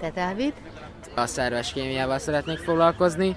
Te, 0.00 0.10
Dávid? 0.10 0.52
A 1.14 1.26
szerves 1.26 1.72
kémiával 1.72 2.18
szeretnék 2.18 2.58
foglalkozni. 2.58 3.36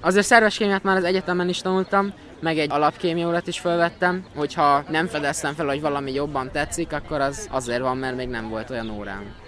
Azért 0.00 0.26
szerves 0.26 0.56
kémiát 0.56 0.82
már 0.82 0.96
az 0.96 1.04
egyetemen 1.04 1.48
is 1.48 1.58
tanultam, 1.58 2.12
meg 2.40 2.58
egy 2.58 2.70
alapkémiórát 2.70 3.46
is 3.46 3.60
felvettem, 3.60 4.24
hogyha 4.34 4.84
nem 4.88 5.06
fedeztem 5.06 5.54
fel, 5.54 5.66
hogy 5.66 5.80
valami 5.80 6.12
jobban 6.12 6.50
tetszik, 6.50 6.92
akkor 6.92 7.20
az 7.20 7.48
azért 7.50 7.80
van, 7.80 7.96
mert 7.96 8.16
még 8.16 8.28
nem 8.28 8.48
volt 8.48 8.70
olyan 8.70 8.90
órám. 8.90 9.41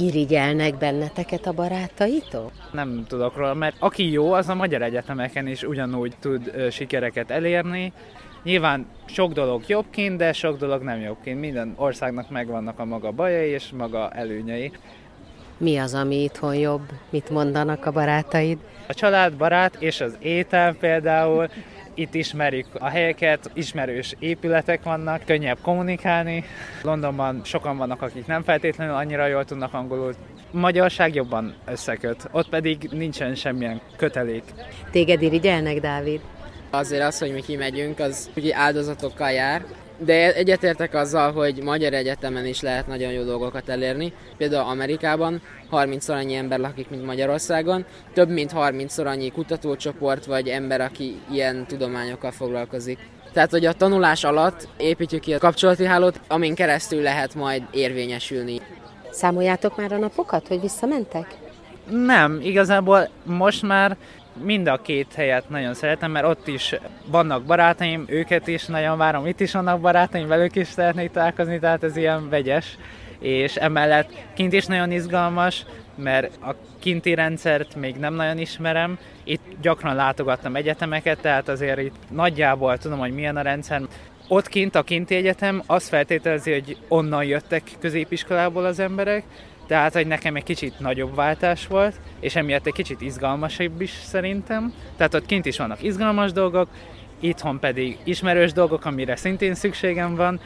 Irigyelnek 0.00 0.78
benneteket 0.78 1.46
a 1.46 1.52
barátaitok? 1.52 2.50
Nem 2.72 3.04
tudok 3.08 3.36
róla, 3.36 3.54
mert 3.54 3.76
aki 3.78 4.10
jó, 4.10 4.32
az 4.32 4.48
a 4.48 4.54
magyar 4.54 4.82
egyetemeken 4.82 5.46
is 5.46 5.62
ugyanúgy 5.62 6.14
tud 6.20 6.52
sikereket 6.70 7.30
elérni. 7.30 7.92
Nyilván 8.42 8.86
sok 9.04 9.32
dolog 9.32 9.62
jobbként, 9.66 10.16
de 10.16 10.32
sok 10.32 10.58
dolog 10.58 10.82
nem 10.82 11.00
jobbként. 11.00 11.40
Minden 11.40 11.74
országnak 11.76 12.30
megvannak 12.30 12.78
a 12.78 12.84
maga 12.84 13.10
bajai 13.10 13.48
és 13.48 13.70
maga 13.76 14.10
előnyei. 14.10 14.72
Mi 15.58 15.78
az, 15.78 15.94
ami 15.94 16.22
itthon 16.22 16.54
jobb? 16.54 16.88
Mit 17.10 17.30
mondanak 17.30 17.86
a 17.86 17.90
barátaid? 17.90 18.58
A 18.88 18.94
család, 18.94 19.34
barát 19.36 19.76
és 19.78 20.00
az 20.00 20.16
étel 20.18 20.74
például, 20.74 21.48
itt 22.00 22.14
ismerjük 22.14 22.66
a 22.78 22.88
helyeket, 22.88 23.50
ismerős 23.54 24.14
épületek 24.18 24.82
vannak, 24.82 25.24
könnyebb 25.24 25.58
kommunikálni. 25.62 26.44
Londonban 26.82 27.40
sokan 27.44 27.76
vannak, 27.76 28.02
akik 28.02 28.26
nem 28.26 28.42
feltétlenül 28.42 28.94
annyira 28.94 29.26
jól 29.26 29.44
tudnak 29.44 29.74
angolul. 29.74 30.14
Magyarság 30.50 31.14
jobban 31.14 31.54
összeköt, 31.66 32.28
ott 32.32 32.48
pedig 32.48 32.88
nincsen 32.92 33.34
semmilyen 33.34 33.80
kötelék. 33.96 34.42
Téged 34.90 35.22
irigyelnek, 35.22 35.80
Dávid? 35.80 36.20
Azért 36.70 37.02
az, 37.02 37.18
hogy 37.18 37.32
mi 37.32 37.40
kimegyünk, 37.40 37.98
az 37.98 38.30
ugye 38.36 38.56
áldozatokkal 38.56 39.30
jár, 39.30 39.64
de 40.04 40.34
egyetértek 40.34 40.94
azzal, 40.94 41.32
hogy 41.32 41.62
magyar 41.62 41.92
egyetemen 41.92 42.46
is 42.46 42.60
lehet 42.60 42.86
nagyon 42.86 43.12
jó 43.12 43.22
dolgokat 43.22 43.68
elérni. 43.68 44.12
Például 44.36 44.68
Amerikában 44.68 45.42
30-szor 45.70 46.14
annyi 46.14 46.34
ember 46.34 46.58
lakik, 46.58 46.90
mint 46.90 47.04
Magyarországon. 47.04 47.84
Több 48.12 48.28
mint 48.28 48.52
30-szor 48.54 49.06
annyi 49.06 49.30
kutatócsoport 49.30 50.24
vagy 50.24 50.48
ember, 50.48 50.80
aki 50.80 51.20
ilyen 51.30 51.66
tudományokkal 51.66 52.30
foglalkozik. 52.30 52.98
Tehát, 53.32 53.50
hogy 53.50 53.66
a 53.66 53.72
tanulás 53.72 54.24
alatt 54.24 54.68
építjük 54.76 55.20
ki 55.20 55.34
a 55.34 55.38
kapcsolati 55.38 55.84
hálót, 55.84 56.20
amin 56.28 56.54
keresztül 56.54 57.02
lehet 57.02 57.34
majd 57.34 57.62
érvényesülni. 57.70 58.60
Számoljátok 59.10 59.76
már 59.76 59.92
a 59.92 59.98
napokat, 59.98 60.48
hogy 60.48 60.60
visszamentek? 60.60 61.26
Nem, 61.90 62.40
igazából 62.42 63.08
most 63.24 63.62
már 63.62 63.96
mind 64.42 64.66
a 64.66 64.80
két 64.82 65.14
helyet 65.14 65.48
nagyon 65.48 65.74
szeretem, 65.74 66.10
mert 66.10 66.26
ott 66.26 66.48
is 66.48 66.74
vannak 67.06 67.42
barátaim, 67.42 68.04
őket 68.08 68.46
is 68.46 68.66
nagyon 68.66 68.98
várom, 68.98 69.26
itt 69.26 69.40
is 69.40 69.52
vannak 69.52 69.80
barátaim, 69.80 70.28
velük 70.28 70.56
is 70.56 70.66
szeretnék 70.66 71.10
találkozni, 71.10 71.58
tehát 71.58 71.84
ez 71.84 71.96
ilyen 71.96 72.28
vegyes, 72.28 72.78
és 73.18 73.56
emellett 73.56 74.12
kint 74.34 74.52
is 74.52 74.66
nagyon 74.66 74.90
izgalmas, 74.90 75.64
mert 75.94 76.36
a 76.42 76.54
kinti 76.78 77.14
rendszert 77.14 77.74
még 77.74 77.96
nem 77.96 78.14
nagyon 78.14 78.38
ismerem, 78.38 78.98
itt 79.24 79.42
gyakran 79.60 79.94
látogattam 79.94 80.56
egyetemeket, 80.56 81.20
tehát 81.20 81.48
azért 81.48 81.80
itt 81.80 81.96
nagyjából 82.10 82.78
tudom, 82.78 82.98
hogy 82.98 83.12
milyen 83.12 83.36
a 83.36 83.42
rendszer. 83.42 83.82
Ott 84.28 84.48
kint 84.48 84.74
a 84.74 84.82
kinti 84.82 85.14
egyetem 85.14 85.62
azt 85.66 85.88
feltételezi, 85.88 86.52
hogy 86.52 86.76
onnan 86.88 87.24
jöttek 87.24 87.62
középiskolából 87.78 88.64
az 88.64 88.78
emberek, 88.78 89.24
tehát, 89.70 89.92
hogy 89.92 90.06
nekem 90.06 90.36
egy 90.36 90.42
kicsit 90.42 90.78
nagyobb 90.78 91.14
váltás 91.14 91.66
volt, 91.66 91.94
és 92.20 92.36
emiatt 92.36 92.66
egy 92.66 92.72
kicsit 92.72 93.00
izgalmasabb 93.00 93.80
is 93.80 93.90
szerintem. 93.90 94.72
Tehát 94.96 95.14
ott 95.14 95.26
kint 95.26 95.46
is 95.46 95.58
vannak 95.58 95.82
izgalmas 95.82 96.32
dolgok, 96.32 96.68
itthon 97.20 97.58
pedig 97.58 97.98
ismerős 98.04 98.52
dolgok, 98.52 98.84
amire 98.84 99.16
szintén 99.16 99.54
szükségem 99.54 100.14
van. 100.14 100.40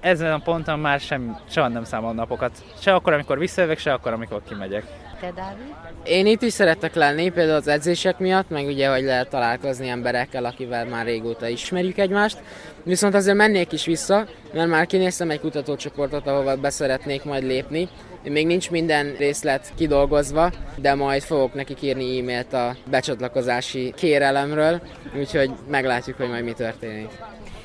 Ezen 0.00 0.32
a 0.32 0.38
ponton 0.38 0.78
már 0.78 1.00
sem, 1.00 1.38
soha 1.50 1.68
nem 1.68 1.84
számol 1.84 2.12
napokat. 2.12 2.64
Se 2.78 2.94
akkor, 2.94 3.12
amikor 3.12 3.38
visszajövök, 3.38 3.78
se 3.78 3.92
akkor, 3.92 4.12
amikor 4.12 4.42
kimegyek. 4.48 4.84
Te, 5.20 5.32
Dávid? 5.32 5.74
Én 6.04 6.26
itt 6.26 6.42
is 6.42 6.52
szeretek 6.52 6.94
lenni, 6.94 7.30
például 7.30 7.56
az 7.56 7.68
edzések 7.68 8.18
miatt, 8.18 8.50
meg 8.50 8.66
ugye, 8.66 8.88
hogy 8.88 9.02
lehet 9.02 9.28
találkozni 9.28 9.88
emberekkel, 9.88 10.44
akivel 10.44 10.84
már 10.86 11.04
régóta 11.04 11.48
ismerjük 11.48 11.98
egymást. 11.98 12.38
Viszont 12.82 13.14
azért 13.14 13.36
mennék 13.36 13.72
is 13.72 13.84
vissza, 13.84 14.26
mert 14.54 14.68
már 14.68 14.86
kinéztem 14.86 15.30
egy 15.30 15.40
kutatócsoportot, 15.40 16.26
ahova 16.26 16.56
beszeretnék 16.56 17.24
majd 17.24 17.42
lépni, 17.42 17.88
még 18.22 18.46
nincs 18.46 18.70
minden 18.70 19.14
részlet 19.18 19.72
kidolgozva, 19.76 20.50
de 20.76 20.94
majd 20.94 21.22
fogok 21.22 21.54
nekik 21.54 21.82
írni 21.82 22.18
e-mailt 22.18 22.52
a 22.52 22.76
becsatlakozási 22.90 23.92
kérelemről, 23.96 24.80
úgyhogy 25.18 25.50
meglátjuk, 25.68 26.16
hogy 26.16 26.28
majd 26.28 26.44
mi 26.44 26.52
történik. 26.52 27.10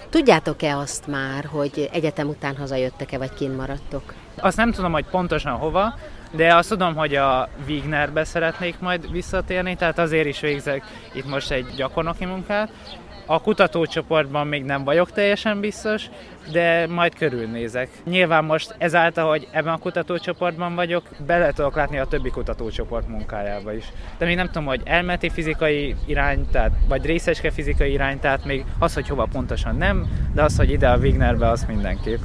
Tudjátok-e 0.09 0.77
azt 0.77 1.07
már, 1.07 1.45
hogy 1.45 1.89
egyetem 1.93 2.27
után 2.27 2.55
hazajöttek-e, 2.55 3.17
vagy 3.17 3.33
kint 3.33 3.57
maradtok? 3.57 4.13
Azt 4.37 4.57
nem 4.57 4.71
tudom, 4.71 4.91
hogy 4.91 5.05
pontosan 5.05 5.53
hova, 5.53 5.93
de 6.35 6.55
azt 6.55 6.69
tudom, 6.69 6.95
hogy 6.95 7.15
a 7.15 7.49
Wignerbe 7.67 8.23
szeretnék 8.23 8.79
majd 8.79 9.11
visszatérni, 9.11 9.75
tehát 9.75 9.99
azért 9.99 10.27
is 10.27 10.39
végzek 10.39 10.83
itt 11.13 11.27
most 11.27 11.51
egy 11.51 11.65
gyakornoki 11.75 12.25
munkát, 12.25 12.71
a 13.25 13.41
kutatócsoportban 13.41 14.47
még 14.47 14.63
nem 14.63 14.83
vagyok 14.83 15.11
teljesen 15.11 15.59
biztos, 15.59 16.09
de 16.51 16.87
majd 16.87 17.15
körülnézek. 17.15 17.89
Nyilván 18.03 18.43
most 18.45 18.75
ezáltal, 18.77 19.29
hogy 19.29 19.47
ebben 19.51 19.73
a 19.73 19.77
kutatócsoportban 19.77 20.75
vagyok, 20.75 21.03
bele 21.25 21.51
tudok 21.51 21.75
látni 21.75 21.97
a 21.97 22.05
többi 22.05 22.29
kutatócsoport 22.29 23.07
munkájába 23.07 23.73
is. 23.73 23.85
De 24.17 24.25
még 24.25 24.35
nem 24.35 24.45
tudom, 24.45 24.65
hogy 24.65 24.81
elméleti 24.83 25.29
fizikai 25.29 25.95
irány, 26.05 26.49
tehát, 26.51 26.71
vagy 26.87 27.05
részeske 27.05 27.51
fizikai 27.51 27.91
irány, 27.91 28.19
tehát 28.19 28.45
még 28.45 28.65
az, 28.79 28.93
hogy 28.93 29.07
hova 29.07 29.27
pontosan 29.31 29.75
nem, 29.75 30.07
de 30.33 30.43
az, 30.43 30.57
hogy 30.57 30.71
ide 30.71 30.89
a 30.89 30.97
Wignerbe, 30.97 31.49
az 31.49 31.65
mindenképp. 31.67 32.21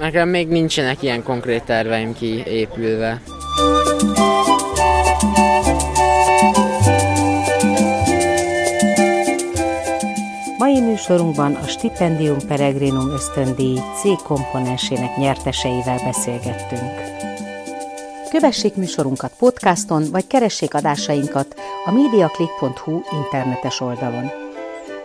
Nekem 0.00 0.28
még 0.28 0.48
nincsenek 0.48 1.02
ilyen 1.02 1.22
konkrét 1.22 1.64
terveim 1.64 2.12
kiépülve. 2.12 3.22
Mai 10.58 10.80
műsorunkban 10.80 11.54
a 11.54 11.66
Stipendium 11.66 12.38
Peregrinum 12.48 13.10
ösztöndíj 13.10 13.76
C 13.76 14.22
komponensének 14.22 15.16
nyerteseivel 15.16 16.00
beszélgettünk. 16.04 16.92
Kövessék 18.30 18.74
műsorunkat 18.74 19.32
podcaston, 19.38 20.04
vagy 20.10 20.26
keressék 20.26 20.74
adásainkat 20.74 21.54
a 21.84 21.90
mediaclick.hu 21.90 23.00
internetes 23.12 23.80
oldalon. 23.80 24.30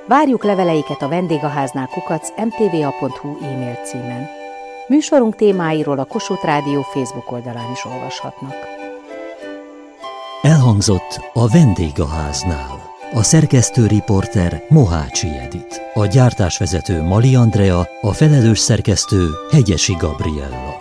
Várjuk 0.07 0.43
leveleiket 0.43 1.01
a 1.01 1.07
vendégháznál 1.07 1.87
kukac 1.87 2.29
mtva.hu 2.37 3.37
e-mail 3.41 3.79
címen. 3.83 4.34
Műsorunk 4.87 5.35
témáiról 5.35 5.99
a 5.99 6.05
Kossuth 6.05 6.45
Rádió 6.45 6.81
Facebook 6.81 7.31
oldalán 7.31 7.71
is 7.71 7.85
olvashatnak. 7.85 8.55
Elhangzott 10.41 11.19
a 11.33 11.47
vendégháznál. 11.47 12.83
A 13.13 13.23
szerkesztő 13.23 13.87
riporter 13.87 14.63
Mohácsi 14.69 15.27
Edit. 15.27 15.81
A 15.93 16.05
gyártásvezető 16.05 17.01
Mali 17.01 17.35
Andrea, 17.35 17.87
a 18.01 18.13
felelős 18.13 18.59
szerkesztő 18.59 19.29
Hegyesi 19.51 19.93
Gabriella. 19.99 20.74